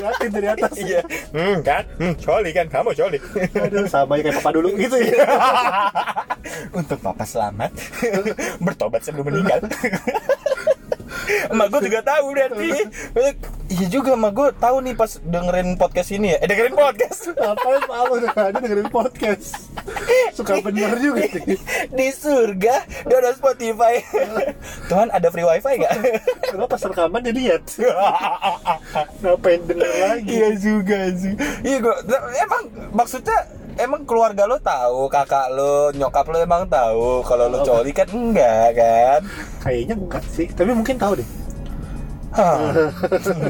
Liatin 0.00 0.30
dari 0.34 0.48
atas. 0.50 0.72
iya. 0.74 1.00
Hmm, 1.30 1.62
kan? 1.62 1.86
Hmm, 2.02 2.14
coli 2.18 2.50
kan 2.50 2.66
kamu 2.66 2.90
coli. 2.98 3.18
Aduh, 3.54 3.86
sama 3.86 4.18
kayak 4.18 4.42
papa 4.42 4.50
dulu 4.58 4.74
gitu 4.74 4.96
ya. 4.98 5.22
Untuk 6.74 6.98
papa 6.98 7.22
selamat 7.22 7.70
bertobat 8.58 9.00
sebelum 9.06 9.30
meninggal. 9.30 9.62
Emak 11.50 11.66
gue 11.72 11.80
juga 11.90 12.00
tahu 12.04 12.26
berarti. 12.34 12.68
Iya 13.70 13.86
juga 13.86 14.18
emak 14.18 14.32
gue 14.34 14.48
tahu 14.58 14.76
nih 14.82 14.94
pas 14.98 15.10
dengerin 15.22 15.78
podcast 15.78 16.10
ini 16.10 16.34
ya. 16.34 16.38
Eh 16.42 16.48
dengerin 16.50 16.74
podcast. 16.74 17.20
Lu 17.30 18.12
udah 18.18 18.32
ada 18.34 18.58
dengerin 18.58 18.90
podcast? 18.90 19.70
Suka 20.34 20.58
bener 20.58 20.98
juga 20.98 21.22
sih. 21.30 21.58
Di 21.94 22.06
surga, 22.10 22.82
dia 22.86 23.16
ada 23.22 23.30
Spotify. 23.34 24.02
Tuhan 24.90 25.08
ada 25.14 25.28
free 25.30 25.46
wifi 25.46 25.86
gak? 25.86 25.92
Kenapa 26.50 26.74
pas 26.74 26.82
rekaman 26.82 27.20
dia 27.22 27.34
lihat? 27.34 27.62
Ngapain 29.22 29.60
denger 29.66 29.92
lagi? 30.02 30.34
Iya 30.34 30.50
juga 30.58 30.98
sih. 31.14 31.34
Iya 31.62 31.78
gua 31.78 31.96
emang 32.42 32.62
maksudnya 32.90 33.38
emang 33.78 34.02
keluarga 34.08 34.48
lo 34.48 34.56
tahu, 34.58 35.06
kakak 35.06 35.52
lo, 35.52 35.94
nyokap 35.94 36.26
lo 36.26 36.38
emang 36.40 36.66
tahu 36.66 37.22
kalau 37.22 37.46
lo 37.46 37.62
coli 37.62 37.92
kan 37.94 38.08
enggak 38.10 38.74
kan? 38.74 39.20
Kayaknya 39.62 39.94
enggak 39.94 40.24
sih, 40.26 40.48
tapi 40.50 40.72
mungkin 40.74 40.96
tahu 40.96 41.20
deh. 41.20 41.28
Hah. 42.30 42.70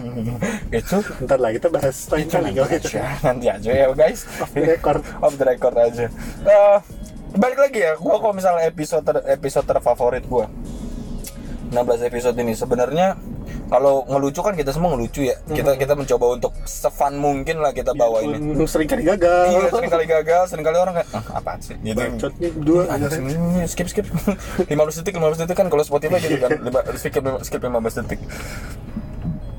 itu 0.80 0.96
Ntar 1.20 1.36
lah 1.36 1.52
kita 1.52 1.68
bahas 1.68 1.96
lain 2.08 2.26
kali 2.32 2.48
nanti 2.48 2.56
kalau 2.56 2.70
itu. 2.72 2.88
aja, 2.88 3.02
nanti 3.20 3.46
aja 3.52 3.70
ya 3.76 3.86
guys. 3.92 4.24
Off 4.40 4.50
the 4.56 4.64
record. 4.64 5.00
Off 5.24 5.34
the 5.36 5.44
record 5.44 5.76
aja. 5.76 6.06
Eh, 6.48 6.78
balik 7.36 7.58
lagi 7.60 7.78
ya, 7.84 7.92
gua 8.00 8.16
kalau 8.18 8.32
misalnya 8.32 8.64
episode 8.64 9.04
ter- 9.04 9.26
episode 9.28 9.68
terfavorit 9.68 10.24
gua 10.24 10.48
16 11.70 12.08
episode 12.10 12.34
ini 12.42 12.56
sebenarnya 12.58 13.14
kalau 13.70 14.02
ngelucu 14.10 14.40
kan 14.42 14.58
kita 14.58 14.74
semua 14.74 14.98
ngelucu 14.98 15.24
ya. 15.24 15.38
Kita 15.46 15.78
kita 15.78 15.94
mencoba 15.94 16.24
untuk 16.34 16.52
sefun 16.66 17.14
mungkin 17.16 17.62
lah 17.62 17.70
kita 17.70 17.94
bawa 17.94 18.26
ini. 18.26 18.34
Walaupun 18.36 18.66
sering 18.66 18.90
kali 18.90 19.06
gagal. 19.06 19.44
Iya, 19.46 19.70
sering 19.70 19.90
kali 19.90 20.04
gagal, 20.10 20.42
sering 20.50 20.64
kali 20.66 20.76
orang 20.76 20.94
kayak, 20.98 21.08
ah, 21.14 21.24
apaan 21.38 21.60
sih? 21.62 21.78
Gitu. 21.78 21.94
Bacotnya 21.94 22.48
anjing, 22.90 23.24
ini 23.30 23.62
skip 23.70 23.86
skip 23.86 24.06
15 24.70 24.98
detik 25.00 25.14
15 25.16 25.46
detik 25.46 25.56
kan 25.56 25.66
kalau 25.70 25.84
Spotify 25.86 26.18
gitu 26.18 26.36
kan 26.42 26.50
Lima- 26.58 26.84
skip 26.98 27.22
skip 27.46 27.62
15 27.62 28.00
detik 28.02 28.20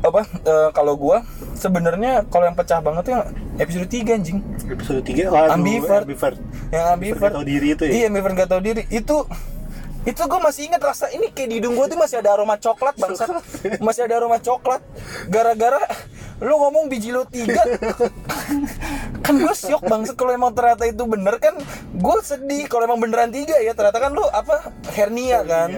apa 0.02 0.26
eh, 0.26 0.70
kalau 0.74 0.98
gua 0.98 1.22
sebenarnya 1.54 2.26
kalau 2.34 2.50
yang 2.50 2.58
pecah 2.58 2.82
banget 2.82 3.06
tuh 3.06 3.12
yang 3.14 3.24
episode 3.62 3.86
3 3.86 4.18
anjing 4.18 4.40
Episode 4.66 5.02
3 5.06 5.30
waduh, 5.30 5.54
Ambivert. 5.54 6.06
ambivert. 6.10 6.38
yang 6.74 6.86
Ambivert 6.98 7.22
nggak 7.22 7.34
tahu 7.38 7.46
diri 7.46 7.68
itu 7.78 7.84
ya? 7.86 7.92
iya 7.94 8.06
ambivert 8.10 8.34
gak 8.34 8.50
tahu 8.50 8.62
diri 8.66 8.84
itu 8.90 9.18
itu 10.02 10.18
gue 10.18 10.40
masih 10.42 10.66
ingat 10.66 10.82
rasa 10.82 11.14
ini 11.14 11.30
kayak 11.30 11.50
di 11.50 11.56
hidung 11.62 11.78
gue 11.78 11.86
tuh 11.86 12.00
masih 12.00 12.26
ada 12.26 12.34
aroma 12.34 12.58
coklat 12.58 12.98
bangsat. 12.98 13.30
Masih 13.78 14.10
ada 14.10 14.18
aroma 14.18 14.42
coklat. 14.42 14.82
Gara-gara 15.30 15.78
lu 16.42 16.58
ngomong 16.58 16.90
biji 16.90 17.14
lo 17.14 17.22
tiga. 17.30 17.62
Kan 19.22 19.36
gue 19.38 19.54
syok 19.54 19.86
bangsat 19.86 20.18
kalau 20.18 20.34
emang 20.34 20.58
ternyata 20.58 20.90
itu 20.90 21.06
bener 21.06 21.38
kan 21.38 21.54
gue 21.94 22.18
sedih 22.26 22.66
kalau 22.66 22.90
emang 22.90 22.98
beneran 22.98 23.30
tiga 23.30 23.62
ya. 23.62 23.78
Ternyata 23.78 24.02
kan 24.02 24.12
lu 24.14 24.26
apa 24.26 24.74
hernia 24.98 25.46
kan? 25.46 25.70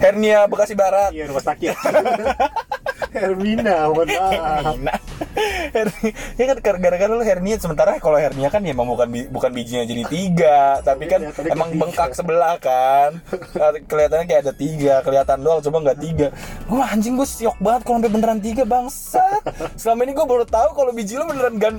Hernia. 0.00 0.48
Bekasi 0.48 0.72
barat. 0.72 1.12
Iya 1.12 1.28
rumah 1.28 1.44
sakit. 1.44 1.76
Hermina, 3.16 3.88
mohon 3.88 4.08
maaf. 4.84 5.00
Hernia. 5.36 6.10
ya 6.40 6.44
kan 6.48 6.56
gara-gara 6.80 7.12
lu 7.12 7.20
hernia 7.20 7.56
sementara 7.60 8.00
kalau 8.00 8.16
hernia 8.16 8.48
kan 8.48 8.64
ya 8.64 8.72
emang 8.72 8.88
bukan 8.88 9.08
bukan 9.28 9.50
bijinya 9.52 9.84
jadi 9.84 10.02
tiga 10.08 10.58
tapi 10.80 11.04
kan 11.06 11.20
emang 11.44 11.68
tiga. 11.72 11.80
bengkak 11.84 12.10
sebelah 12.16 12.56
kan 12.56 13.20
Nah, 13.56 13.72
kelihatannya 13.88 14.26
kayak 14.28 14.42
ada 14.48 14.54
tiga 14.56 14.94
kelihatan 15.00 15.38
doang 15.40 15.60
cuma 15.60 15.80
nggak 15.80 15.98
tiga 16.00 16.26
gue 16.66 16.82
anjing 16.82 17.14
gue 17.16 17.28
siok 17.28 17.56
banget 17.60 17.82
kalau 17.84 17.96
sampai 18.00 18.12
beneran 18.12 18.40
tiga 18.40 18.62
bangsat 18.64 19.42
selama 19.76 20.00
ini 20.04 20.12
gue 20.12 20.26
baru 20.26 20.44
tahu 20.44 20.68
kalau 20.72 20.90
biji 20.92 21.14
lu 21.16 21.24
beneran 21.28 21.54
gan 21.56 21.74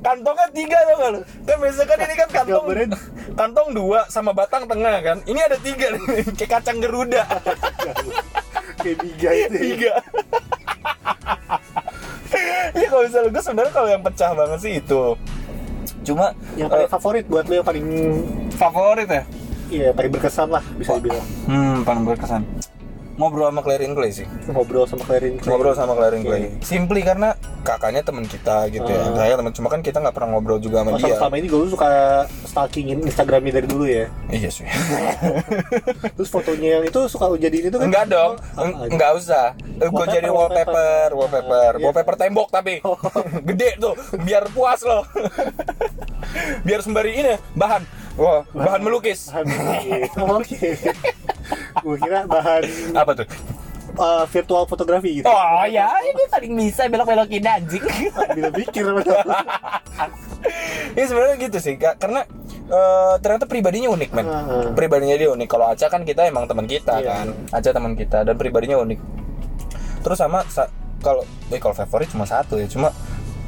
kantongnya 0.00 0.48
tiga 0.50 0.76
tau 0.88 0.96
gak 0.98 1.10
lu 1.12 1.20
kan 1.44 1.56
biasa 1.60 1.82
kan 1.84 1.98
ini 2.00 2.14
kan 2.16 2.28
kantong 2.32 2.64
kantong 3.32 3.68
dua 3.72 4.00
sama 4.08 4.32
batang 4.32 4.64
tengah 4.66 4.96
kan 5.00 5.16
ini 5.24 5.40
ada 5.40 5.56
tiga 5.60 5.92
nih 5.92 6.00
kayak 6.38 6.50
kacang 6.60 6.78
geruda 6.80 7.22
Kayak 8.82 8.98
biga 9.04 9.30
itu. 9.30 9.42
ya. 9.52 9.60
tiga 9.62 9.92
Iya 12.70 12.86
kalau 12.88 13.02
misalnya 13.04 13.30
gue 13.34 13.42
sebenarnya 13.42 13.72
kalau 13.74 13.88
yang 13.90 14.02
pecah 14.02 14.30
banget 14.32 14.58
sih 14.62 14.72
itu. 14.78 15.02
Cuma 16.02 16.34
Yang 16.58 16.68
paling 16.70 16.86
eh, 16.86 16.90
favorit 16.90 17.24
buat 17.26 17.44
lo 17.46 17.54
yang 17.58 17.66
paling 17.66 17.86
favorit 18.54 19.08
ya? 19.10 19.22
Iya 19.72 19.88
paling 19.96 20.10
berkesan 20.12 20.48
lah 20.52 20.64
bisa 20.76 20.98
dibilang. 21.00 21.26
hmm 21.48 21.76
paling 21.82 22.04
berkesan 22.04 22.42
ngobrol 23.14 23.46
sama 23.46 23.60
Clarin 23.60 23.92
Clay 23.92 24.10
sih 24.10 24.26
Ngobrol 24.46 24.84
sama 24.84 25.02
Clarin 25.02 25.36
Clay. 25.36 25.46
ngobrol 25.46 25.72
sama 25.72 25.92
Clarin 25.92 26.20
Oke. 26.20 26.28
Clay 26.28 26.42
simply 26.60 27.00
karena 27.00 27.34
kakaknya 27.60 28.00
teman 28.00 28.24
kita 28.24 28.66
gitu 28.68 28.84
ya 28.84 29.02
Ah. 29.02 29.14
saya 29.14 29.34
teman 29.34 29.52
cuma 29.52 29.68
kan 29.68 29.80
kita 29.80 29.98
nggak 29.98 30.12
pernah 30.12 30.28
ngobrol 30.32 30.56
juga 30.56 30.80
sama 30.80 30.90
Oh, 30.90 30.96
sama 30.96 31.06
dia 31.06 31.16
selama 31.16 31.36
ini 31.36 31.46
gue 31.46 31.68
suka 31.68 31.88
stalkingin 32.44 32.98
Instagramnya 33.02 33.52
dari 33.54 33.66
dulu 33.66 33.84
ya. 33.84 34.06
iya 34.28 34.48
sih 34.48 34.64
Terus 36.16 36.28
fotonya 36.28 36.68
yang 36.74 36.84
itu 36.84 37.00
suka 37.06 37.24
lo 37.26 37.36
jadiin 37.36 37.68
itu 37.68 37.76
kan? 37.76 37.86
enggak 37.86 38.04
dong 38.08 38.32
ah. 38.52 38.66
enggak 38.84 39.10
usah 39.14 39.52
gue 39.54 39.86
Wallpaper, 39.86 40.08
jadi 40.10 40.28
wallpaper 40.28 41.08
wallpaper 41.12 41.70
Iya. 41.72 41.84
wallpaper 41.84 42.14
tembok 42.16 42.48
tapi 42.48 42.80
Oh. 42.82 42.96
gede 43.48 43.76
tuh 43.78 43.94
biar 44.18 44.48
puas 44.48 44.80
loh 44.82 45.04
biar 46.66 46.80
sembari 46.80 47.12
ini 47.14 47.34
bahan 47.52 47.82
wah 48.14 48.42
bahan 48.48 48.80
melukis 48.80 49.28
Bahan- 49.28 49.48
Oke. 50.38 50.76
Gue 51.78 51.96
kira 51.96 52.24
bahan 52.24 52.62
apa 52.92 53.10
tuh 53.14 53.26
uh, 53.94 54.24
virtual 54.26 54.64
fotografi 54.64 55.20
gitu. 55.20 55.26
Oh 55.26 55.64
ya, 55.64 55.86
ini 56.02 56.22
paling 56.26 56.52
bisa 56.54 56.86
belok-belokin 56.86 57.42
anjing. 57.42 57.82
Bila 58.32 58.48
pikir 58.50 58.82
ya 60.92 61.04
sebenarnya 61.06 61.34
gitu 61.38 61.56
sih, 61.58 61.74
Kak. 61.76 61.98
karena 61.98 62.24
eh, 62.66 63.14
ternyata 63.20 63.44
pribadinya 63.46 63.88
unik, 63.90 64.10
men. 64.12 64.24
Ah. 64.26 64.70
Pribadinya 64.72 65.14
dia 65.14 65.28
unik. 65.30 65.46
Kalau 65.46 65.66
Aca 65.68 65.86
kan 65.86 66.02
kita 66.02 66.26
emang 66.26 66.46
teman 66.46 66.66
kita 66.66 66.98
Iya. 66.98 67.08
kan. 67.08 67.26
Aca 67.50 67.68
teman 67.70 67.92
kita 67.94 68.24
dan 68.24 68.34
pribadinya 68.34 68.76
unik. 68.80 68.98
Terus 70.02 70.18
sama 70.18 70.42
sa- 70.48 70.70
kalau 70.98 71.22
eh 71.50 71.58
kalau 71.58 71.74
favorit 71.74 72.08
cuma 72.08 72.24
satu 72.24 72.56
ya, 72.56 72.66
cuma 72.66 72.90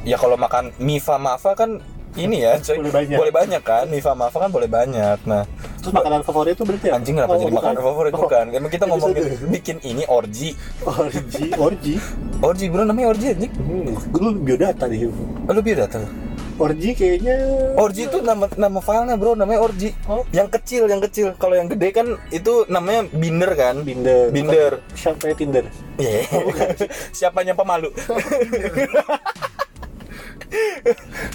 ya 0.03 0.15
kalau 0.15 0.35
makan 0.35 0.71
Mifa 0.79 1.17
Mafa 1.17 1.55
kan 1.55 1.79
ini 2.15 2.37
ya, 2.41 2.57
coy. 2.59 2.77
Boleh 2.79 2.93
banyak. 2.93 3.19
Boleh 3.19 3.33
banyak 3.33 3.63
kan? 3.63 3.85
Mifa 3.87 4.13
Mafa 4.13 4.39
kan 4.39 4.51
boleh 4.51 4.67
banyak. 4.67 5.19
Nah, 5.25 5.43
Terus 5.79 5.93
makanan 5.93 6.23
favorit 6.25 6.55
itu 6.55 6.65
berarti 6.65 6.87
ya? 6.89 6.97
anjing 6.97 7.15
kenapa 7.15 7.33
Oh, 7.33 7.39
jadi 7.39 7.51
bukan. 7.51 7.61
makanan 7.61 7.83
favorit 7.83 8.13
Oh, 8.13 8.21
bukan? 8.25 8.45
Emang 8.51 8.71
kita 8.73 8.85
ngomongin 8.89 9.25
bikin 9.51 9.77
ini 9.83 10.03
orgi. 10.07 10.57
Orgi, 10.81 11.47
orgi. 11.55 11.95
Orgi 12.41 12.67
bro 12.69 12.83
namanya 12.83 13.13
orgi 13.13 13.27
anjing. 13.31 13.53
Hmm, 13.53 13.93
dulu 14.09 14.29
biodata 14.41 14.85
deh. 14.87 15.11
Oh, 15.45 15.53
lu 15.53 15.61
biar 15.61 15.85
datang. 15.85 16.09
Orgi 16.55 16.95
kayaknya 16.95 17.35
Orgi 17.75 18.07
itu 18.07 18.23
nama 18.23 18.47
nama 18.55 18.79
filenya 18.79 19.19
bro, 19.19 19.35
namanya 19.35 19.61
Orgi. 19.61 19.91
Oh. 20.07 20.23
Yang 20.31 20.55
kecil, 20.55 20.87
yang 20.87 21.03
kecil. 21.03 21.35
Kalau 21.35 21.59
yang 21.59 21.67
gede 21.67 21.91
kan 21.91 22.07
itu 22.31 22.63
namanya 22.71 23.11
binder 23.11 23.51
kan? 23.53 23.83
Binder. 23.83 24.31
Binder. 24.31 24.79
Siapa 24.95 25.35
Tinder? 25.35 25.67
Iya. 25.99 26.23
Siapanya 27.19 27.59
pemalu? 27.59 27.91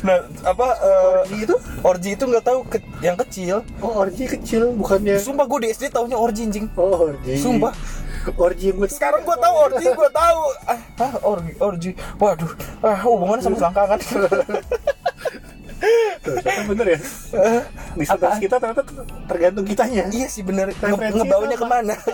nah, 0.06 0.18
apa 0.44 0.68
eh, 0.80 1.22
Orgi 1.24 1.38
itu? 1.44 1.56
Orgi 1.82 2.10
itu 2.16 2.24
nggak 2.26 2.46
tahu 2.46 2.60
ke- 2.66 2.86
yang 3.02 3.18
kecil. 3.18 3.62
Oh, 3.82 4.02
orgi 4.02 4.26
kecil 4.28 4.72
bukannya 4.76 5.18
Sumpah 5.18 5.46
gue 5.46 5.60
di 5.66 5.70
SD 5.72 5.90
taunya 5.90 6.16
Orgi 6.16 6.48
anjing. 6.48 6.66
Oh, 6.76 7.10
orgi. 7.10 7.36
Sumpah. 7.38 7.74
Orgi 8.36 8.70
yang 8.70 8.78
gue 8.84 8.90
Sekarang 8.92 9.24
gue 9.24 9.38
tahu 9.38 9.56
Orgi, 9.56 9.86
gue 9.90 10.10
tahu. 10.12 10.42
Ah, 10.68 10.80
ah, 11.00 11.14
Orgi, 11.24 11.54
Orgi. 11.58 11.92
Waduh, 12.20 12.52
ah, 12.84 12.98
hubungannya 13.08 13.44
sama 13.44 13.56
selangkangan. 13.58 14.00
Tuh, 16.20 16.36
bener 16.68 16.88
ya. 16.92 17.00
Listeners 17.96 18.20
Apaan? 18.20 18.40
kita 18.44 18.56
ternyata 18.60 18.84
tergantung 19.26 19.64
kitanya. 19.64 20.04
iya 20.12 20.28
sih 20.28 20.44
bener. 20.44 20.76
Nge 20.76 21.16
ngebaunya 21.16 21.56
apa? 21.56 21.64
ke 21.64 21.68
mana? 21.68 21.96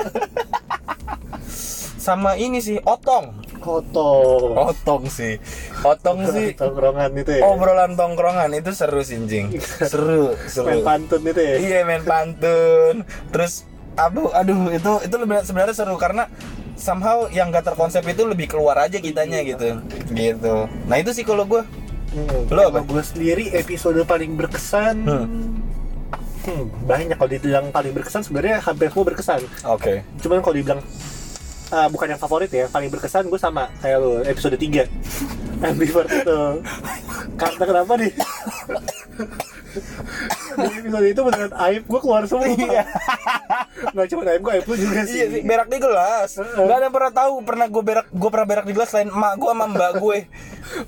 sama 2.06 2.38
ini 2.38 2.62
sih, 2.62 2.78
otong. 2.86 3.34
Kotor. 3.58 4.54
Otong 4.70 5.10
sih. 5.10 5.42
Otong 5.82 6.30
sih. 6.30 6.54
Tongkrongan 6.62 7.18
itu 7.18 7.42
ya. 7.42 7.50
Obrolan 7.50 7.98
tongkrongan 7.98 8.54
itu 8.54 8.70
seru 8.78 9.02
sih, 9.02 9.18
Jing. 9.26 9.58
Seru, 9.90 10.38
Main 10.38 10.46
seru. 10.46 10.86
pantun 10.86 11.22
itu 11.26 11.42
ya. 11.42 11.56
Iya, 11.58 11.80
main 11.82 12.06
pantun. 12.06 13.02
Terus 13.34 13.66
aduh, 13.98 14.30
aduh 14.38 14.70
itu 14.70 14.92
itu 15.02 15.16
lebih 15.18 15.42
sebenarnya 15.42 15.74
seru 15.74 15.98
karena 15.98 16.30
somehow 16.78 17.26
yang 17.32 17.50
gak 17.50 17.74
terkonsep 17.74 18.04
itu 18.06 18.28
lebih 18.28 18.54
keluar 18.54 18.78
aja 18.78 19.02
kitanya 19.02 19.42
gitu. 19.42 19.82
Gitu. 20.14 20.56
Nah, 20.86 20.96
itu 21.02 21.10
sih 21.10 21.26
kalau 21.26 21.50
gue. 21.50 21.66
Hmm. 22.14 22.54
Lo 22.54 22.70
apa? 22.70 22.86
Gue 22.86 23.02
sendiri 23.02 23.50
episode 23.58 23.98
paling 24.06 24.38
berkesan. 24.38 24.96
Hmm. 25.10 25.58
Hmm, 26.46 26.70
banyak 26.86 27.18
kalau 27.18 27.32
dibilang 27.34 27.74
paling 27.74 27.90
berkesan 27.98 28.22
sebenarnya 28.22 28.62
hampir 28.62 28.94
semua 28.94 29.06
berkesan. 29.10 29.42
Oke. 29.66 30.06
Cuman 30.22 30.46
kalau 30.46 30.54
dibilang 30.54 30.82
ah, 31.72 31.88
bukan 31.88 32.14
yang 32.14 32.22
favorit 32.22 32.50
ya, 32.50 32.66
paling 32.68 32.90
berkesan 32.90 33.26
gue 33.26 33.40
sama 33.40 33.70
kayak 33.80 33.98
lo 33.98 34.22
episode 34.22 34.58
3 34.58 34.86
Ambivert 35.64 36.10
itu. 36.20 36.40
Karena 37.36 37.64
kenapa 37.64 37.94
nih? 37.96 38.12
Di 40.56 40.68
episode 40.80 41.08
itu 41.08 41.22
beneran 41.24 41.54
aib 41.68 41.84
gue 41.84 42.00
keluar 42.00 42.24
semua. 42.28 42.48
Iya. 42.48 42.84
Nggak 43.92 44.08
cuma 44.12 44.22
aib 44.28 44.42
gue, 44.42 44.54
aib 44.56 44.66
lu 44.68 44.76
juga 44.76 45.02
sih. 45.04 45.20
Iya 45.24 45.44
berak 45.44 45.68
di 45.68 45.80
gelas. 45.80 46.30
Heeh. 46.40 46.64
Gak 46.64 46.76
ada 46.76 46.86
yang 46.88 46.96
pernah 46.96 47.12
tahu 47.12 47.34
pernah 47.44 47.68
gue 47.68 47.84
berak 47.84 48.08
gue 48.08 48.30
pernah 48.30 48.48
berak 48.48 48.66
di 48.68 48.74
gelas 48.76 48.90
selain 48.92 49.10
emak 49.12 49.34
gue 49.36 49.50
sama 49.52 49.66
mbak 49.68 49.92
gue. 50.00 50.18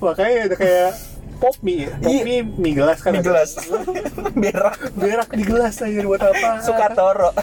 Makanya 0.00 0.36
udah 0.52 0.58
kayak 0.58 0.90
pop 1.38 1.54
mie, 1.62 1.86
pop 1.86 2.10
Iya. 2.12 2.22
mie 2.24 2.40
mie 2.44 2.74
gelas 2.74 2.98
kan. 3.00 3.12
Ada. 3.16 3.22
gelas. 3.24 3.50
berak 4.42 4.76
Berak 4.96 5.28
di 5.32 5.44
gelas 5.44 5.74
aja 5.80 6.00
buat 6.04 6.22
apa? 6.22 6.60
Sukatoro. 6.64 7.30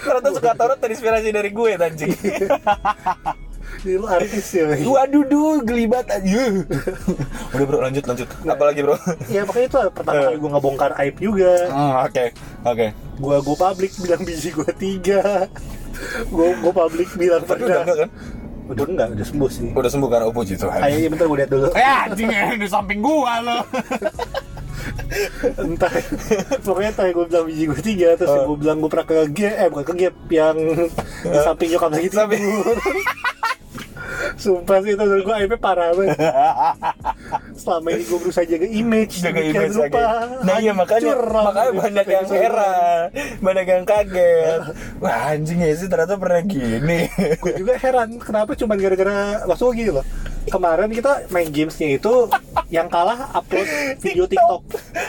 Ternyata 0.00 0.28
Sukatoro 0.30 0.74
terinspirasi 0.78 1.28
dari 1.30 1.50
gue 1.50 1.70
anjing. 1.74 2.12
Jadi 3.80 3.96
lu 3.96 4.04
artis 4.04 4.44
ya. 4.52 4.68
Waduh, 4.84 5.24
duh, 5.24 5.56
gelibat 5.64 6.04
aja. 6.12 6.42
Udah 7.56 7.64
bro, 7.64 7.78
lanjut 7.80 8.04
lanjut. 8.04 8.28
Apalagi 8.44 8.80
bro? 8.84 8.96
Ya 9.32 9.48
makanya 9.48 9.66
itu 9.72 9.78
pertama 9.96 10.20
kali 10.28 10.36
gue 10.36 10.50
ngebongkar 10.52 10.90
aib 11.00 11.16
juga. 11.16 11.52
Hmm, 11.72 11.92
Oke, 12.04 12.24
oke. 12.66 12.86
Gua 13.20 13.36
go 13.40 13.54
public 13.56 13.92
bilang 14.00 14.22
biji 14.24 14.52
gua 14.52 14.68
tiga. 14.76 15.48
Gua 16.28 16.52
go 16.60 16.70
public 16.72 17.08
bilang 17.16 17.44
Tapi 17.44 17.64
udah 17.64 17.80
enggak 17.84 17.98
kan? 18.04 18.10
Udah 18.70 18.84
enggak, 18.86 19.08
udah 19.16 19.26
sembuh 19.26 19.50
sih. 19.50 19.66
Udah 19.72 19.90
sembuh 19.90 20.08
kan? 20.12 20.20
Oh 20.28 20.32
puji 20.32 20.54
Tuhan. 20.60 20.80
Ayo 20.84 21.08
bentar 21.08 21.24
gue 21.24 21.38
lihat 21.40 21.50
dulu. 21.50 21.68
Ya, 21.72 21.96
anjing 22.04 22.28
di 22.60 22.68
samping 22.68 23.00
gua 23.00 23.40
lo. 23.40 23.58
Entah. 25.56 25.92
Pokoknya 26.60 26.90
entah 26.90 27.06
gue 27.08 27.24
bilang 27.26 27.44
biji 27.46 27.64
gua 27.66 27.80
tiga 27.80 28.08
terus 28.14 28.30
Eh. 28.30 28.44
gue 28.44 28.58
bilang 28.58 28.76
gue 28.78 28.90
pernah 28.90 29.06
ke 29.06 29.16
gap, 29.30 29.54
eh 29.54 29.68
bukan 29.68 29.84
ke 29.84 29.94
gap 29.98 30.14
yang 30.28 30.56
di 31.22 31.38
samping 31.40 31.68
nyokap 31.70 31.90
lagi 31.90 32.08
tidur. 32.08 32.76
Sumpah 34.40 34.80
sih 34.80 34.96
itu 34.96 35.04
gue 35.04 35.34
aibnya 35.36 35.58
parah 35.60 35.92
banget. 35.92 36.16
Selama 37.60 37.92
ini 37.92 38.02
gue 38.04 38.18
berusaha 38.18 38.46
jaga 38.46 38.64
image, 38.64 39.20
Jaga 39.20 39.40
image 39.42 39.76
lagi. 39.76 40.00
Nah 40.42 40.56
iya 40.58 40.72
makanya 40.72 41.12
hancur 41.12 41.20
makanya 41.28 41.72
banyak 41.76 42.06
yang 42.08 42.26
heran, 42.26 43.04
banyak 43.38 43.66
yang 43.68 43.84
kaget. 43.84 44.60
Wah 45.02 45.36
anjing 45.36 45.60
ya 45.60 45.76
sih 45.76 45.88
ternyata 45.92 46.16
pernah 46.16 46.40
gini. 46.40 47.04
gue 47.36 47.52
juga 47.54 47.76
heran 47.76 48.16
kenapa 48.16 48.56
cuma 48.56 48.80
gara-gara 48.80 49.44
maksud 49.44 49.64
gue 49.72 49.76
gini 49.76 49.90
loh 49.92 50.04
kemarin 50.46 50.88
kita 50.88 51.28
main 51.28 51.46
gamesnya 51.46 51.88
itu 51.92 52.30
yang 52.68 52.86
kalah 52.86 53.28
upload 53.30 53.66
video 53.98 54.24
TikTok, 54.24 54.62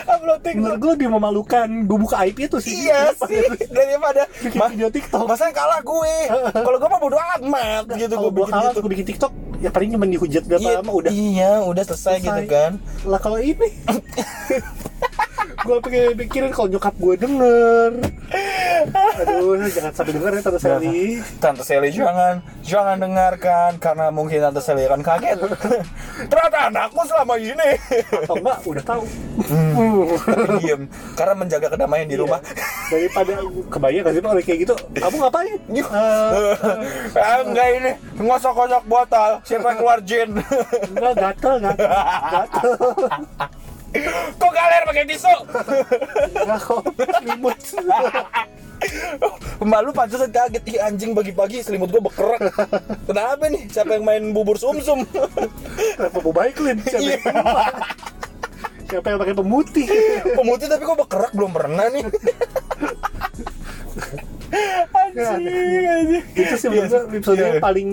Upload 0.03 0.39
TikTok. 0.41 0.59
menurut 0.59 0.77
gue 0.77 0.91
lebih 0.97 1.09
memalukan 1.09 1.67
gue 1.85 1.97
buka 1.97 2.15
IP 2.25 2.49
itu 2.49 2.57
sih 2.57 2.83
Iya 2.83 3.15
sih 3.15 3.39
daripada 3.71 4.27
bikin 4.41 4.59
Ma- 4.59 4.67
video 4.67 4.89
TikTok 4.89 5.23
Masanya 5.23 5.53
kalah 5.55 5.79
gue. 5.79 6.15
Kalau 6.65 6.77
gue 6.77 6.89
mah 6.89 6.99
bodo 6.99 7.17
amat 7.17 7.85
gitu 7.93 8.11
kalau 8.11 8.29
gue 8.29 8.45
kalah 8.45 8.71
gitu. 8.71 8.81
gue 8.81 8.91
bikin 8.91 9.07
TikTok 9.07 9.31
ya 9.61 9.69
paling 9.69 9.93
cuma 9.93 10.09
dihujat 10.09 10.43
berapa 10.43 10.61
iya, 10.63 10.77
lama 10.81 10.91
udah 10.91 11.11
iya 11.13 11.51
udah 11.61 11.83
selesai, 11.85 12.17
Selesai. 12.17 12.25
gitu 12.25 12.43
kan 12.49 12.71
lah 13.05 13.19
kalau 13.21 13.37
ini 13.37 13.69
gue 15.61 15.77
pengen 15.79 16.17
pikirin 16.17 16.51
kalau 16.51 16.67
nyokap 16.67 16.95
gue 16.97 17.15
denger. 17.17 17.89
Aduh 19.21 19.61
jangan 19.69 19.93
sampai 19.93 20.13
denger 20.17 20.31
ya 20.33 20.41
tante 20.41 20.59
Sally. 20.59 21.21
Tante 21.37 21.61
Sally 21.61 21.89
jangan 21.93 22.41
jangan 22.65 22.97
dengarkan 22.97 23.77
karena 23.77 24.09
mungkin 24.09 24.41
Tante 24.41 24.61
Sally 24.61 24.89
akan 24.89 25.01
kaget. 25.05 25.37
Ternyata 26.31 26.57
anakku 26.69 27.01
selama 27.05 27.37
ini. 27.37 27.69
Atau 28.25 28.35
enggak 28.41 28.57
udah 28.65 28.83
tahu. 28.83 29.03
Tapi 30.17 30.47
diem 30.65 30.81
karena 31.13 31.33
menjaga 31.37 31.67
kedamaian 31.69 32.07
di 32.09 32.15
Iya. 32.17 32.23
rumah. 32.25 32.39
Daripada 32.91 33.33
kebayang 33.71 34.03
gak 34.03 34.13
sih 34.13 34.21
orang 34.21 34.43
kayak 34.43 34.59
gitu? 34.67 34.75
Kamu 34.97 35.15
ngapain? 35.21 35.57
Eh, 35.71 35.85
ah, 37.21 37.39
enggak 37.45 37.67
ini 37.77 37.91
ngosok-ngosok 38.17 38.83
botol 38.89 39.31
siapa 39.45 39.71
yang 39.71 39.77
keluar 39.77 39.99
jin 40.01 40.29
enggak 40.91 41.13
gatel 41.15 41.55
gatel. 41.61 41.89
Gatel 42.33 42.71
kok 44.39 44.51
kalian 44.51 44.83
pakai 44.87 45.03
tisu? 45.07 45.33
Enggak 46.41 46.59
kok. 46.63 46.81
Selimut. 47.19 47.57
Emak 49.61 49.79
lu 49.85 49.91
pantesan 49.93 50.31
kaget. 50.33 50.63
Ih 50.65 50.77
anjing 50.81 51.11
pagi-pagi 51.13 51.61
selimut 51.61 51.93
gua 51.93 52.01
bekerak 52.09 52.41
Kenapa 53.05 53.45
nih? 53.45 53.69
Siapa 53.69 53.99
yang 53.99 54.05
main 54.07 54.23
bubur 54.33 54.57
sumsum? 54.57 55.05
kenapa 55.99 56.17
mau 56.23 56.33
baik 56.33 56.57
Lin? 56.63 56.81
Siapa 56.81 57.03
yang 57.05 57.45
siapa 58.89 59.07
yang 59.13 59.19
pakai 59.21 59.35
pemutih? 59.37 59.87
Pemutih 60.35 60.67
tapi 60.67 60.83
kok 60.83 60.99
bekerak 61.07 61.31
belum 61.37 61.51
pernah 61.53 61.87
nih 61.93 62.05
Anjing, 64.51 65.43
anjing 65.83 66.23
itu 66.33 66.55
sih 66.55 66.67
menurut 66.67 66.87
gue 66.87 67.01
episode 67.13 67.37
Iya. 67.37 67.47
yang 67.47 67.57
paling 67.59 67.89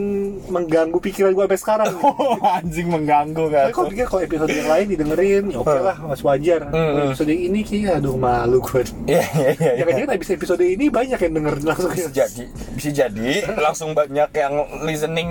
mengganggu 0.47 0.99
pikiran 0.99 1.31
gue 1.33 1.45
sampai 1.45 1.59
sekarang 1.59 1.89
Oh, 2.19 2.39
anjing 2.45 2.87
mengganggu 2.87 3.45
kan 3.49 3.65
Tapi 3.65 3.75
kalau 3.75 3.89
pikir 3.89 4.07
kalau 4.07 4.23
episode 4.23 4.51
yang 4.53 4.69
lain 4.69 4.87
didengerin, 4.89 5.45
ya 5.49 5.59
oke 5.59 5.75
lah, 5.75 5.97
masih 6.05 6.25
wajar. 6.25 6.61
Hmm, 6.65 6.73
Kalau 6.73 6.99
hmm. 7.01 7.09
episode 7.09 7.31
ini 7.31 7.61
kayak 7.63 7.93
aduh 7.99 8.15
malu 8.15 8.59
gue. 8.61 8.83
Iya 9.07 9.23
iya 9.27 9.51
iya 9.53 9.73
Ya 9.77 9.85
kan 9.87 10.11
habis 10.11 10.31
episode 10.31 10.61
ini 10.61 10.87
banyak 10.89 11.19
yang 11.19 11.33
denger 11.35 11.55
langsung. 11.65 11.91
Bisa 11.91 12.11
jadi 12.11 12.45
Bisa 12.73 12.91
jadi 12.93 13.29
Langsung 13.57 13.91
banyak 13.93 14.31
yang 14.33 14.55
listening 14.83 15.29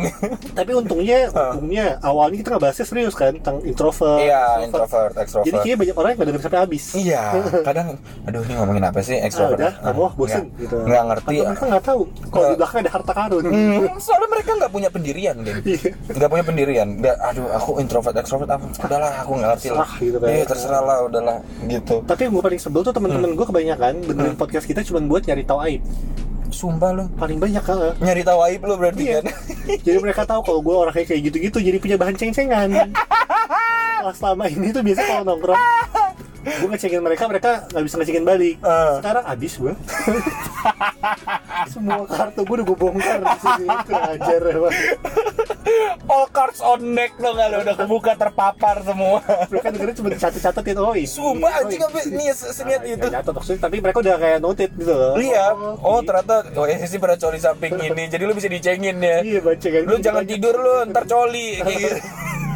Tapi 0.53 0.71
untungnya, 0.73 1.29
Ah. 1.29 1.53
untungnya 1.53 1.99
awalnya 2.01 2.37
kita 2.37 2.49
ngebahasnya 2.51 2.85
serius 2.85 3.13
kan 3.13 3.33
tentang 3.33 3.61
introvert. 3.61 4.19
Iya 4.19 4.41
introvert 4.63 5.13
extrovert 5.15 5.45
Jadi 5.45 5.57
kayaknya 5.57 5.77
banyak 5.77 5.95
orang 5.95 6.09
yang 6.09 6.17
nggak 6.17 6.29
denger 6.29 6.41
sampai 6.41 6.59
habis. 6.59 6.83
Iya, 6.93 7.23
kadang 7.67 7.87
aduh 8.23 8.41
ini 8.41 8.53
ngomongin 8.53 8.83
apa 8.83 8.99
sih 8.99 9.15
Ah, 9.15 9.25
extrovert? 9.25 9.57
udah, 9.57 9.73
kamu 9.81 10.01
Ah, 10.01 10.11
bosen 10.13 10.43
gitu. 10.57 10.77
Nggak 10.79 11.01
ngerti. 11.17 11.33
Atau 11.33 11.47
mereka 11.47 11.65
nggak 11.65 11.83
tahu 11.83 12.01
kalau 12.05 12.37
Nggak. 12.37 12.47
di 12.47 12.57
belakang 12.57 12.79
ada 12.79 12.91
harta 12.93 13.13
karun. 13.13 13.43
Hmm, 13.43 13.79
soalnya 13.97 14.29
mereka 14.29 14.51
nggak 14.55 14.71
punya 14.71 14.89
pendirian, 14.89 15.35
Din. 15.41 15.57
Iya. 15.65 15.89
Nggak 16.07 16.29
punya 16.29 16.43
pendirian. 16.45 16.87
Nggak, 16.95 17.15
aduh 17.19 17.47
aku 17.51 17.69
introvert 17.77 18.15
extrovert 18.15 18.49
apa? 18.49 18.65
Udahlah, 18.77 19.11
aku 19.19 19.31
nggak 19.33 19.49
ngerti 19.51 19.67
lah. 19.71 19.89
Gitu 19.97 20.17
kan. 20.17 20.27
Iya, 20.29 20.43
terserah 20.45 20.81
lah, 20.81 20.97
udahlah 21.03 21.37
gitu. 21.65 21.95
Tapi 22.03 22.19
yang 22.21 22.33
gue 22.33 22.43
paling 22.43 22.61
sebel 22.61 22.81
tuh 22.81 22.93
teman-teman 22.93 23.27
Hmm. 23.27 23.35
gue 23.35 23.45
kebanyakan 23.45 23.93
dengerin 24.03 24.35
podcast 24.35 24.65
kita 24.65 24.81
cuma 24.81 25.01
buat 25.01 25.23
nyari 25.23 25.43
tahu 25.43 25.59
aib. 25.65 25.81
Sumpah 26.47 26.91
lu. 26.93 27.05
Paling 27.13 27.37
banyak 27.37 27.59
kan. 27.59 27.91
Nyari 27.97 28.23
tahu 28.23 28.39
aib 28.47 28.61
lu 28.61 28.75
berarti 28.75 29.03
Iya. 29.03 29.19
kan? 29.19 29.25
jadi 29.85 29.97
mereka 29.99 30.23
tahu 30.23 30.39
kalau 30.41 30.59
gue 30.61 30.75
orangnya 30.77 31.03
kayak 31.03 31.21
gitu-gitu 31.25 31.57
jadi 31.59 31.77
punya 31.77 31.95
bahan 31.95 32.15
ceng-cengan 32.15 32.69
selama 34.15 34.47
ini 34.47 34.71
tuh 34.71 34.79
biasa 34.79 35.01
kalau 35.03 35.23
nongkrong 35.25 35.59
gue 36.49 36.67
ngecengin 36.67 37.01
mereka 37.01 37.23
mereka 37.25 37.51
nggak 37.67 37.83
bisa 37.83 37.95
ngecengin 37.97 38.23
balik 38.23 38.55
Eh. 38.57 38.93
sekarang 38.97 39.23
abis 39.25 39.53
gue 39.55 39.73
semua 41.67 42.03
kartu 42.05 42.41
gue 42.41 42.55
udah 42.55 42.65
gue 42.65 42.77
bongkar 42.77 43.19
di 43.19 43.37
sini 43.37 43.65
itu 43.67 43.91
ajar 43.93 44.41
emang. 44.47 44.73
All 46.07 46.27
cards 46.29 46.59
on 46.59 46.79
deck 46.89 47.11
lo 47.17 47.33
nggak 47.33 47.47
lu 47.49 47.57
udah 47.61 47.75
kebuka 47.75 48.11
terpapar 48.15 48.79
semua. 48.81 49.19
mereka 49.47 49.67
dengerin 49.69 49.93
cuma 49.93 50.09
dicatat-catat 50.09 50.63
itu 50.65 50.81
oh 50.81 50.95
ini 50.95 51.03
Sumpah 51.05 51.49
oh, 51.49 51.59
anjing 51.59 51.81
apa 51.81 51.99
nih 52.05 52.31
seniat 52.31 52.81
Nah, 52.81 52.93
itu. 52.93 53.07
catat 53.09 53.33
maksudnya 53.33 53.59
tapi 53.59 53.75
mereka 53.77 53.97
udah 53.99 54.15
kayak 54.15 54.39
noted 54.39 54.71
gitu 54.73 54.93
loh 54.93 55.13
Iya. 55.17 55.45
Oh, 55.77 55.99
ini. 55.99 56.07
ternyata 56.07 56.35
oh 56.53 56.65
ya 56.65 56.77
sih 56.81 56.97
pada 56.97 57.15
coli 57.15 57.37
samping 57.37 57.73
ini. 57.75 58.03
Jadi 58.07 58.23
lu 58.23 58.31
bisa 58.31 58.47
dicengin 58.47 58.95
ya. 58.97 59.17
iya 59.21 59.39
baca 59.39 59.67
kan 59.67 59.81
Lu 59.83 59.95
jangan 59.99 60.23
tidur 60.23 60.55
lu, 60.55 60.75
ntar 60.87 61.03
coli 61.03 61.59
kayak 61.59 61.77
gitu. 61.77 61.97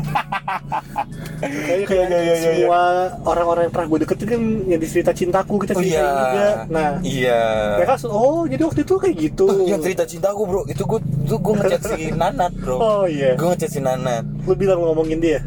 Kayaknya 1.41 1.85
kayak 1.85 2.05
Iya, 2.05 2.05
iya, 2.07 2.19
iya, 2.21 2.33
iya. 2.35 2.45
semua 2.61 2.81
orang-orang 3.23 3.61
yang 3.65 3.73
pernah 3.73 3.87
gue 3.87 3.99
deketin 4.05 4.27
kan 4.27 4.41
yang 4.67 4.79
di 4.79 4.87
cerita 4.87 5.11
cintaku 5.11 5.53
kita 5.57 5.73
Oh 5.73 5.79
ceritain 5.79 5.97
iya. 5.97 6.13
juga. 6.13 6.47
Nah 6.67 6.89
Iya. 7.01 7.41
mereka 7.77 7.93
oh 8.05 8.41
jadi 8.45 8.61
waktu 8.61 8.81
itu 8.81 8.95
kayak 8.95 9.15
gitu. 9.17 9.45
Yang 9.65 9.81
cerita 9.83 10.03
cintaku 10.05 10.41
bro. 10.43 10.61
Itu 10.65 10.83
gue 10.85 10.99
itu 11.01 11.35
gue 11.35 11.53
ngechat 11.55 11.81
si 11.87 12.01
Nanat 12.21 12.53
bro. 12.55 12.75
Oh, 12.75 13.03
iya. 13.05 13.33
gue 13.33 13.47
ngechat 13.47 13.69
si 13.69 13.79
Nanat. 13.79 14.23
Lu 14.43 14.53
bilang 14.53 14.79
ngomongin 14.79 15.17
dia? 15.17 15.39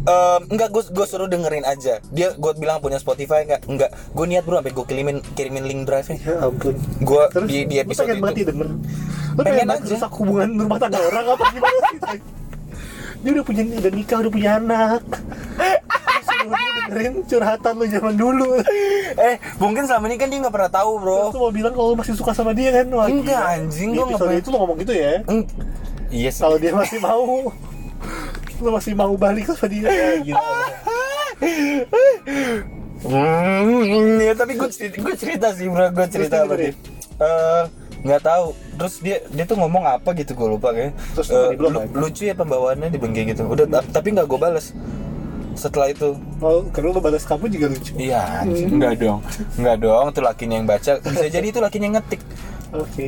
Em, 0.00 0.40
enggak 0.48 0.68
gue 0.70 0.82
gue 0.88 1.04
suruh 1.04 1.26
dengerin 1.26 1.66
aja. 1.66 1.98
Dia 2.08 2.32
gue 2.32 2.52
bilang 2.54 2.78
punya 2.78 2.96
Spotify 2.96 3.42
enggak 3.42 3.66
enggak. 3.66 3.90
Gue 4.08 4.24
niat 4.24 4.40
bro 4.42 4.56
sampai 4.56 4.72
gue 4.72 4.86
kirimin 4.86 5.16
kirimin 5.34 5.64
link 5.64 5.82
drive 5.84 6.06
nya 6.08 6.16
ya 6.16 6.34
ampun. 6.40 6.74
Gue 6.98 7.22
di 7.44 7.66
di 7.66 7.76
lu 7.76 7.82
episode 7.82 8.06
pengen 8.06 8.22
banget 8.22 8.36
itu 8.36 8.46
denger? 8.48 8.68
Lu 9.28 9.40
Pengen 9.40 9.52
pengen 9.60 9.68
aja. 9.68 9.90
rusak 9.90 10.12
hubungan 10.14 10.48
rumah 10.56 10.78
tangga 10.78 10.98
orang 11.02 11.24
apa 11.28 11.44
gimana 11.50 11.78
sih 11.84 11.98
dia 13.18 13.30
udah 13.34 13.44
punya 13.44 13.62
udah 13.66 13.92
nikah 13.92 14.18
udah 14.20 14.32
punya 14.32 14.50
anak. 14.56 15.02
Dengerin 16.88 17.14
curhatan 17.26 17.72
lu 17.76 17.84
zaman 17.84 18.14
dulu. 18.16 18.50
Eh 19.18 19.36
mungkin 19.58 19.84
selama 19.84 20.08
ini 20.08 20.16
kan 20.16 20.28
dia 20.28 20.38
nggak 20.40 20.54
pernah 20.54 20.72
tahu 20.72 20.90
bro. 20.98 21.18
Terus 21.28 21.40
mau 21.40 21.52
bilang 21.52 21.72
kalau 21.74 21.92
lu 21.92 21.96
masih 21.98 22.14
suka 22.14 22.32
sama 22.32 22.54
dia 22.54 22.72
kan? 22.72 22.86
Wah, 22.88 23.06
Enggak, 23.06 23.36
gila. 23.36 23.54
anjing, 23.54 23.88
gua 23.92 24.04
nggak 24.06 24.20
pernah- 24.20 24.40
itu 24.40 24.48
lu 24.48 24.56
ngomong 24.56 24.78
gitu 24.80 24.94
ya? 24.94 25.12
Iya 26.08 26.30
sih. 26.32 26.40
Kalau 26.40 26.56
dia 26.56 26.72
masih 26.72 26.98
mau. 26.98 27.52
Lu 28.58 28.68
masih 28.72 28.92
mau 28.94 29.12
balik 29.14 29.46
sama 29.46 29.66
dia 29.68 29.86
ya, 29.86 30.08
Hmm, 32.98 34.18
ya 34.18 34.34
tapi 34.34 34.58
gue 34.58 34.66
cerita, 34.66 34.98
gue 34.98 35.14
cerita 35.14 35.54
sih 35.54 35.70
bro, 35.70 35.86
gue 35.94 36.06
cerita 36.10 36.42
dia 36.42 36.56
dia? 36.58 36.72
Eh, 37.18 37.62
nggak 38.00 38.22
tahu. 38.22 38.46
Terus 38.76 38.94
dia 38.98 39.16
dia 39.28 39.44
tuh 39.44 39.56
ngomong 39.56 39.84
apa 39.84 40.14
gitu 40.14 40.32
gue 40.32 40.48
lupa 40.48 40.70
kayak. 40.70 40.92
Terus 41.14 41.28
Eh, 41.28 41.50
lu 41.54 41.68
lucu 41.92 42.22
ya 42.22 42.34
pembawaannya 42.34 42.88
di 42.88 42.98
bengke 42.98 43.22
gitu. 43.26 43.46
Udah 43.46 43.66
ta- 43.66 43.86
tapi 43.88 44.12
nggak 44.12 44.26
gue 44.26 44.38
balas. 44.38 44.70
Setelah 45.52 45.90
itu, 45.90 46.14
oh 46.38 46.62
karena 46.70 46.94
lu 46.94 47.02
balas 47.02 47.26
kamu 47.26 47.50
juga 47.50 47.66
lucu 47.66 47.90
iya, 47.98 48.46
anjing, 48.46 48.78
nggak 48.78 48.94
dong, 48.94 49.18
nggak 49.58 49.76
dong. 49.82 50.04
Itu 50.14 50.20
lakinya 50.22 50.54
yang 50.54 50.70
baca. 50.70 51.02
Bisa 51.02 51.26
jadi 51.26 51.46
itu 51.48 51.58
lakinya 51.58 51.86
yang 51.90 51.96
ngetik. 51.98 52.22
oke 52.70 53.06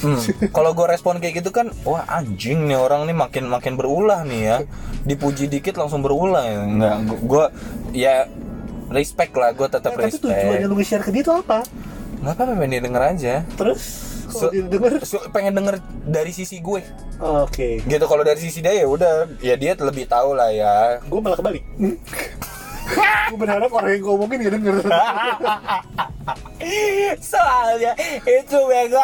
Hmm. 0.00 0.16
Kalau 0.50 0.72
gue 0.72 0.86
respon 0.88 1.20
kayak 1.20 1.44
gitu 1.44 1.52
kan, 1.52 1.68
wah 1.84 2.02
anjing 2.08 2.64
nih 2.64 2.74
orang 2.74 3.04
nih 3.04 3.12
makin 3.12 3.44
makin 3.46 3.76
berulah 3.76 4.24
nih 4.24 4.40
ya. 4.42 4.56
Dipuji 5.04 5.46
dikit 5.46 5.76
langsung 5.76 6.00
berulah 6.00 6.42
ya. 6.42 6.64
Enggak, 6.64 6.96
gue 7.20 7.44
ya 7.92 8.24
respect 8.88 9.36
lah, 9.36 9.52
gue 9.52 9.68
tetap 9.68 9.94
Eh, 9.94 9.96
tapi 10.00 10.16
tujuannya 10.16 10.42
respect. 10.56 10.66
lu 10.66 10.74
nge-share 10.74 11.04
ke 11.04 11.10
dia 11.12 11.22
tuh 11.22 11.36
apa 11.38 11.60
Nggak 12.20 12.34
apa-apa, 12.34 12.52
pengen 12.54 12.70
dia 12.70 12.82
denger 12.82 13.02
aja. 13.06 13.34
terus 13.54 13.82
kalau 14.26 14.40
So- 14.42 14.52
dia 14.52 14.62
denger 14.62 14.92
So, 15.02 15.16
pengen 15.28 15.52
denger 15.54 15.74
dari 16.04 16.30
sisi 16.30 16.58
gue. 16.58 16.84
oke 17.18 17.68
Gitu 17.82 18.04
kalau 18.04 18.22
dari 18.22 18.38
sisi 18.38 18.60
dia 18.60 18.72
ya 18.74 18.86
udah, 18.86 19.26
ya 19.38 19.54
dia 19.54 19.72
lebih 19.74 20.04
tahu 20.06 20.32
lah 20.32 20.48
ya. 20.48 21.00
gue 21.00 21.18
malah 21.18 21.34
kebalik 21.34 21.64
gue 23.30 23.38
berharap 23.38 23.70
orang 23.70 23.90
yang 23.92 24.02
ngomongin 24.04 24.38
gak 24.40 24.52
denger 24.52 24.76
Soalnya 27.22 27.92
itu 28.22 28.58
bego. 28.60 29.00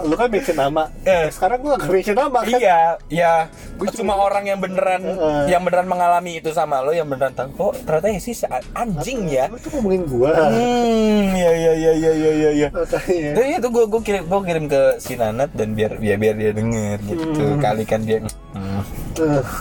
lu 0.00 0.16
kan 0.16 0.28
mention 0.28 0.56
nama 0.56 0.88
Eh. 1.02 1.28
sekarang 1.28 1.60
gue 1.60 1.76
gak 1.76 1.84
mention 1.86 2.16
nama 2.16 2.40
kan 2.40 2.56
iya, 2.56 2.80
ya. 3.06 3.34
Gua 3.76 3.88
cuma 3.90 4.16
cuma- 4.16 4.16
orang 4.22 4.44
yang 4.46 4.56
beneran 4.56 5.02
Eh. 5.02 5.44
yang 5.48 5.60
beneran 5.60 5.84
mengalami 5.84 6.40
itu 6.40 6.48
sama 6.50 6.80
lo 6.80 6.90
yang 6.90 7.04
beneran 7.04 7.32
tahu. 7.32 7.52
Oh, 7.60 7.72
ternyata 7.76 8.08
ya 8.08 8.16
sih 8.18 8.32
anjing 8.72 9.28
ya. 9.28 9.44
lu 9.46 9.56
tuh 9.56 9.70
ngomongin 9.74 10.02
gue 10.06 10.30
Hmm, 10.30 11.24
ya 11.34 11.52
ya 11.52 11.72
ya 11.74 11.92
ya 11.94 12.12
ya 12.14 12.30
ya 12.32 12.50
ya. 12.56 12.68
makanya 12.70 13.30
Jadi 13.34 13.50
itu 13.56 13.68
gue 13.68 13.84
gue 13.86 14.00
kirim 14.00 14.22
gue 14.24 14.40
kirim 14.42 14.64
ke 14.66 14.80
si 14.96 15.12
Nanat 15.14 15.50
dan 15.52 15.72
biar 15.72 16.00
ya 16.00 16.16
biar 16.16 16.34
dia 16.34 16.52
denger 16.52 16.96
gitu. 17.04 17.42
Hmm. 17.44 17.60
Kali 17.60 17.84
kan 17.84 18.00
dia 18.00 18.18
hmm, 18.24 18.80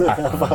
apa 0.08 0.47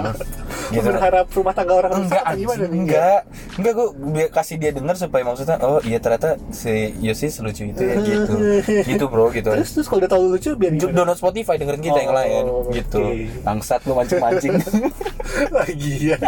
Lu 0.73 0.81
berharap 0.81 1.27
rumah 1.31 1.53
tangga 1.53 1.75
orang 1.77 1.93
rusak 1.95 2.09
enggak 2.09 2.23
apa 2.25 2.35
gimana 2.35 2.65
nih 2.65 2.79
enggak 2.81 3.21
enggak 3.55 3.73
gue 3.75 3.87
biar 4.11 4.29
kasih 4.33 4.57
dia 4.57 4.71
denger 4.73 4.97
supaya 4.97 5.23
maksudnya 5.23 5.57
oh 5.61 5.74
iya 5.81 5.99
ternyata 5.99 6.39
si 6.49 6.71
Yosi 6.99 7.27
selucu 7.27 7.65
itu 7.65 7.81
ya 7.81 7.95
gitu. 7.99 8.35
Gitu 8.91 9.05
bro 9.05 9.29
gitu. 9.29 9.49
Terus 9.49 9.71
terus 9.73 9.87
kalau 9.87 9.99
udah 9.99 10.11
tahu 10.11 10.23
lucu 10.31 10.51
biar 10.53 10.73
gimana? 10.73 10.95
download 10.95 11.19
Spotify 11.19 11.55
dengerin 11.55 11.83
kita 11.83 11.99
yang 12.01 12.11
Oh, 12.11 12.17
lain 12.17 12.45
gitu. 12.73 13.01
Oke. 13.01 13.27
bangsat 13.41 13.81
lu 13.83 13.93
mancing-mancing. 13.93 14.55
Lagi 15.59 15.93
ya 16.09 16.19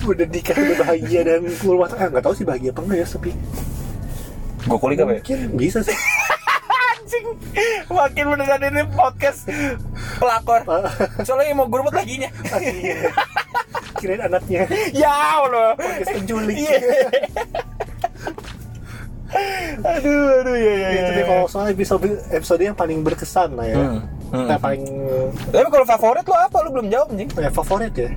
udah 0.00 0.24
nikah 0.24 0.54
udah 0.54 0.76
bahagia 0.80 1.20
dan 1.22 1.40
rumah 1.60 1.86
tangga 1.86 2.06
nggak 2.08 2.22
tahu 2.22 2.34
sih 2.34 2.44
bahagia 2.44 2.70
apa 2.70 2.80
enggak 2.80 2.98
ya 2.98 3.06
tapi 3.08 3.30
gue 4.60 4.78
kulik 4.78 4.98
apa 4.98 5.10
ya? 5.10 5.20
Mungkin 5.20 5.38
bisa 5.54 5.78
sih. 5.80 5.96
Anjing. 6.92 7.26
Makin 7.88 8.24
beneran 8.28 8.62
ini 8.62 8.82
podcast 8.88 9.48
pelakor. 10.16 10.62
Soalnya 11.20 11.46
yang 11.46 11.58
mau 11.58 11.66
gue 11.66 11.78
rebut 11.78 11.92
laginya 11.92 12.28
Iya. 12.54 13.10
kirain 13.96 14.22
anaknya. 14.22 14.62
Ya 14.92 15.10
Allah. 15.10 15.74
Podcast 15.74 16.14
penculik. 16.14 16.56
Iya. 16.56 16.78
Aduh 19.78 20.24
aduh 20.40 20.56
ya 20.56 20.72
ya 20.74 20.88
itu 20.90 21.10
deh 21.12 21.24
kalau 21.24 21.44
soal 21.46 21.68
episode 21.68 22.00
episode 22.28 22.60
yang 22.62 22.72
paling 22.72 23.00
berkesan 23.00 23.52
lah 23.52 23.66
ya 23.66 23.76
Hmm. 23.78 24.00
Hmm. 24.28 24.44
Yang 24.46 24.60
paling 24.60 24.82
Tapi 25.48 25.68
kalau 25.70 25.86
favorit 25.86 26.20
lu 26.22 26.36
apa? 26.36 26.56
Lu 26.60 26.68
belum 26.70 26.86
jawab 26.86 27.08
anjing. 27.08 27.32
ya, 27.32 27.48
favorit 27.48 27.92
ya. 27.92 28.12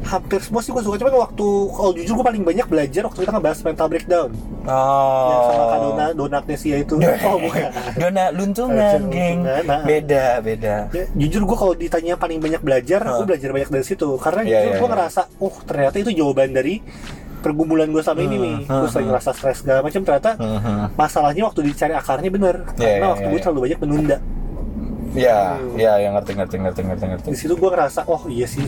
Hampir 0.00 0.38
semua 0.38 0.62
sih 0.62 0.70
gue 0.70 0.78
suka, 0.78 0.94
cuman 0.96 1.10
waktu 1.20 1.46
kalau 1.68 1.90
jujur 1.90 2.12
gue 2.14 2.24
paling 2.24 2.40
banyak 2.40 2.64
belajar 2.64 3.02
waktu 3.04 3.18
kita 3.20 3.32
ngebahas 3.34 3.58
mental 3.60 3.86
breakdown 3.88 4.30
Oh. 4.62 5.26
yang 5.26 5.42
sama 5.44 5.64
Kak 5.64 5.78
Dona, 5.80 6.06
Dona 6.14 6.36
Agnesia 6.38 6.76
itu. 6.78 6.94
Oh 7.26 7.36
bukan. 7.36 7.66
Dona 7.94 8.24
luntungan, 8.30 9.00
geng. 9.08 9.38
nah. 9.42 9.82
Beda, 9.82 10.38
beda. 10.38 10.74
Ya, 10.88 11.04
jujur 11.12 11.42
gue 11.44 11.56
kalau 11.56 11.74
ditanya 11.74 12.14
paling 12.14 12.38
banyak 12.38 12.62
belajar, 12.62 13.02
Hah. 13.02 13.18
gue 13.18 13.26
belajar 13.26 13.50
banyak 13.50 13.70
dari 13.70 13.84
situ. 13.84 14.08
Karena 14.16 14.40
Iya, 14.40 14.54
jujur 14.54 14.70
iya, 14.70 14.76
gue 14.76 14.86
iya. 14.86 14.94
ngerasa, 14.94 15.20
oh 15.36 15.54
ternyata 15.60 15.96
itu 15.98 16.10
jawaban 16.14 16.52
dari 16.52 16.78
pergumulan 17.38 17.86
gue 17.86 18.00
sama 18.00 18.20
ini 18.20 18.34
Hmm, 18.34 18.44
nih. 18.44 18.56
hmm, 18.64 18.78
Gue 18.78 18.88
sering 18.88 19.06
hmm. 19.06 19.12
ngerasa 19.14 19.30
stres 19.32 19.56
segala 19.60 19.80
macam. 19.80 20.00
Ternyata 20.00 20.30
Mhm. 20.36 20.76
masalahnya 20.94 21.42
waktu 21.44 21.60
dicari 21.64 21.92
akarnya 21.92 22.28
bener. 22.28 22.56
Iya, 22.70 22.78
Karena 22.78 22.96
iya, 22.98 23.08
waktu 23.08 23.22
iya, 23.22 23.28
gue 23.28 23.36
iya. 23.36 23.44
terlalu 23.44 23.60
banyak 23.62 23.80
menunda. 23.80 24.18
Ya, 25.08 25.56
Hmm. 25.56 25.72
ya, 25.74 25.92
yang 25.96 26.12
ngerti, 26.14 26.32
ngerti, 26.36 26.56
ngerti, 26.60 26.80
ngerti, 26.84 27.04
ngerti. 27.08 27.26
Di 27.32 27.38
situ 27.38 27.56
gue 27.56 27.64
ngerasa, 27.66 28.04
oh 28.04 28.28
iya 28.28 28.44
sih, 28.44 28.60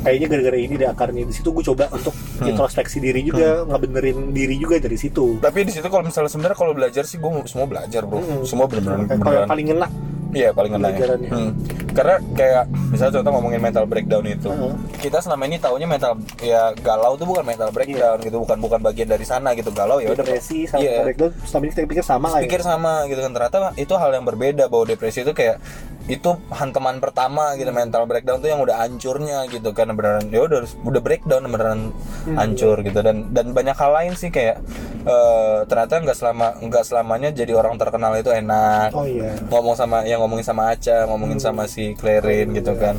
kayaknya 0.00 0.26
gara-gara 0.26 0.56
ini 0.56 0.74
deh 0.74 0.86
akarnya. 0.86 1.26
Di 1.26 1.34
situ 1.34 1.50
gue 1.50 1.64
coba 1.64 1.90
untuk 1.90 2.14
Hmm. 2.38 2.46
introspeksi 2.46 3.02
diri 3.02 3.20
juga, 3.20 3.66
ngebenerin 3.66 4.30
diri 4.30 4.56
juga 4.56 4.78
dari 4.78 4.94
situ. 4.94 5.36
Tapi 5.36 5.66
di 5.66 5.74
situ 5.74 5.84
kalau 5.84 6.06
misalnya 6.06 6.30
sebenarnya 6.30 6.54
kalau 6.56 6.70
belajar 6.70 7.02
sih 7.02 7.18
gue 7.18 7.28
semua 7.44 7.66
belajar 7.66 8.06
bro, 8.06 8.22
Hmm. 8.22 8.46
semua 8.46 8.70
bener-bener 8.70 9.10
Kalau 9.10 9.36
yang 9.36 9.50
paling 9.50 9.66
ngena, 9.66 9.86
Iya 10.30 10.50
paling 10.50 10.70
kena 10.70 10.86
ya. 10.86 10.92
Pelajarannya. 10.92 11.30
Hmm. 11.30 11.50
Karena 11.88 12.14
kayak 12.30 12.62
misalnya 12.86 13.12
contoh 13.16 13.32
ngomongin 13.32 13.58
mental 13.58 13.84
breakdown 13.84 14.22
itu, 14.22 14.46
Heeh. 14.46 14.72
kita 15.00 15.18
selama 15.18 15.42
ini 15.44 15.56
taunya 15.56 15.82
mental 15.84 16.14
ya 16.38 16.70
galau 16.76 17.16
tuh 17.16 17.26
bukan 17.26 17.42
mental 17.42 17.68
breakdown 17.68 18.20
gitu, 18.20 18.36
bukan 18.38 18.58
bukan 18.58 18.78
bagian 18.78 19.08
dari 19.08 19.24
sana 19.24 19.50
gitu 19.52 19.72
galau 19.72 19.98
ya 19.98 20.08
udah 20.08 20.20
depresi 20.20 20.62
sama 20.62 20.80
Iya. 20.80 21.02
breakdown, 21.02 21.32
selama 21.42 21.62
ini 21.64 21.72
kita 21.72 21.82
pikir 21.88 22.04
sama 22.04 22.26
lah 22.28 22.38
ya. 22.38 22.44
pikir 22.44 22.60
sama 22.60 22.92
gitu 23.04 23.18
kan 23.18 23.32
ternyata 23.32 23.56
itu 23.74 23.94
hal 23.94 24.10
yang 24.12 24.22
berbeda 24.22 24.64
bahwa 24.66 24.84
depresi 24.84 25.20
itu 25.20 25.32
kayak 25.32 25.58
itu 26.06 26.24
hantaman 26.48 26.96
pertama 26.98 27.52
gitu 27.54 27.68
mental 27.68 28.04
breakdown 28.04 28.38
tuh 28.38 28.48
yang 28.48 28.62
udah 28.62 28.80
hancurnya 28.80 29.44
gitu 29.46 29.72
kan 29.72 29.90
beneran 29.90 30.24
ya 30.26 30.40
udah 30.40 30.64
udah 30.82 31.00
breakdown 31.02 31.44
beneran 31.46 31.80
Hmm. 32.24 32.36
hancur 32.36 32.80
gitu 32.80 32.96
dan 32.98 33.28
dan 33.30 33.50
banyak 33.50 33.72
hal 33.74 33.90
lain 33.90 34.12
sih 34.14 34.28
kayak 34.28 34.60
eh, 35.02 35.58
ternyata 35.64 35.98
nggak 35.98 36.14
selama 36.14 36.56
nggak 36.58 36.80
selamanya 36.82 37.28
jadi 37.30 37.52
orang 37.54 37.76
terkenal 37.76 38.12
itu 38.14 38.28
enak 38.30 38.88
Oh 38.90 39.04
iya. 39.04 39.36
ngomong 39.48 39.72
sama 39.74 40.00
yang 40.02 40.17
ngomongin 40.18 40.46
sama 40.46 40.74
Aca 40.74 41.06
ngomongin 41.06 41.38
sama 41.38 41.64
si 41.70 41.94
Clarin 41.94 42.52
gitu 42.52 42.74
kan. 42.74 42.98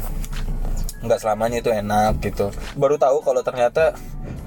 Nggak 0.99 1.19
selamanya 1.23 1.63
itu 1.63 1.71
enak 1.71 2.19
gitu. 2.19 2.51
Baru 2.75 2.99
tahu 2.99 3.23
kalau 3.23 3.39
ternyata 3.39 3.95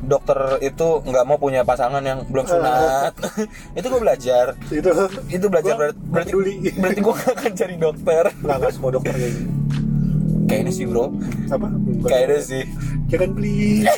dokter 0.02 0.58
itu 0.60 1.00
nggak 1.06 1.24
mau 1.24 1.38
punya 1.38 1.62
pasangan 1.62 2.02
yang 2.02 2.26
belum 2.26 2.42
sunat. 2.44 3.14
Itu 3.78 3.86
gue 3.86 4.00
belajar. 4.02 4.58
Itu. 4.68 4.90
Itu 5.30 5.46
belajar 5.46 5.78
Gua 5.78 5.80
berarti 5.80 6.00
berarti, 6.10 6.32
peduli. 6.34 6.54
berarti 6.74 7.00
gue 7.00 7.14
gak 7.14 7.32
akan 7.38 7.52
cari 7.54 7.76
dokter. 7.78 8.24
Nggak 8.42 8.56
nggak 8.58 8.72
semua 8.74 8.90
dokter 8.90 9.14
kayak 9.14 9.32
gitu. 9.32 9.50
kayaknya 10.50 10.72
sih 10.74 10.84
bro. 10.84 11.04
Apa? 11.48 11.68
kayaknya 12.04 12.38
sih. 12.42 12.62
Jangan 13.08 13.30
beli. 13.32 13.86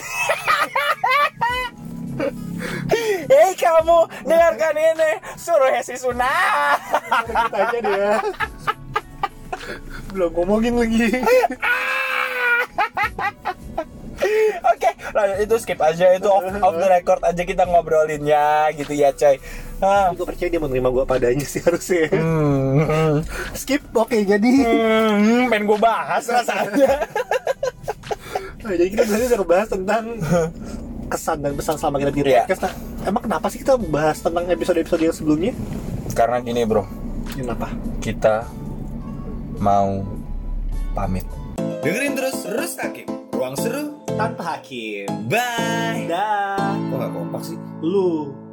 Hei 3.24 3.52
kamu 3.58 3.98
dengarkan 4.22 4.74
ini. 4.76 5.10
Suruh 5.34 5.72
Hesi 5.72 5.96
sunat. 5.98 6.78
Kita 7.26 7.58
aja 7.58 7.78
dia. 7.80 8.12
Belum 10.14 10.30
ngomongin 10.32 10.74
lagi. 10.78 11.06
Oke, 14.64 14.88
lanjut 15.12 15.38
itu 15.38 15.54
skip 15.58 15.76
aja 15.78 16.06
itu 16.10 16.24
off, 16.24 16.40
off 16.40 16.74
the 16.74 16.88
record 16.88 17.20
aja 17.20 17.42
kita 17.42 17.62
ngobrolinnya 17.64 18.46
gitu 18.72 18.94
ya 18.94 19.12
coy. 19.12 19.36
Ah. 19.78 20.08
gue 20.08 20.24
percaya 20.24 20.48
dia 20.48 20.56
menerima 20.56 20.88
gue 20.88 21.04
padanya 21.04 21.44
sih 21.44 21.60
harusnya. 21.60 22.08
Hmm, 22.08 23.20
Skip, 23.52 23.84
oke 23.92 24.16
jadi. 24.16 24.48
hmm, 24.64 25.50
pengen 25.50 25.66
gue 25.66 25.76
bahas 25.76 26.24
rasanya. 26.24 27.04
Nah, 28.64 28.72
jadi 28.72 28.88
kita 28.88 29.02
tadi 29.04 29.22
udah 29.26 29.38
ngebahas 29.38 29.68
tentang 29.68 30.04
kesan 31.04 31.38
dan 31.38 31.52
pesan 31.52 31.76
selama 31.76 31.96
kita 32.00 32.10
Iya. 32.16 32.40
podcast. 32.40 32.62
Nah, 32.62 32.72
emang 33.04 33.22
kenapa 33.22 33.46
sih 33.52 33.60
kita 33.60 33.76
bahas 33.76 34.16
tentang 34.18 34.48
episode-episode 34.48 35.02
yang 35.02 35.12
sebelumnya? 35.12 35.52
Karena 36.16 36.40
gini 36.40 36.64
bro, 36.64 36.88
Kenapa? 37.28 37.68
kita 38.00 38.48
mau 39.58 40.02
pamit. 40.94 41.26
Dengerin 41.84 42.14
terus 42.16 42.46
Rustakim, 42.48 43.08
ruang 43.34 43.54
seru. 43.58 44.00
Tanpa 44.14 44.56
hakim. 44.56 45.10
Bye. 45.26 46.06
Dah. 46.06 46.78
Kok 46.90 46.96
gak 47.02 47.12
kompak 47.12 47.42
sih? 47.42 47.58
Lu. 47.82 48.43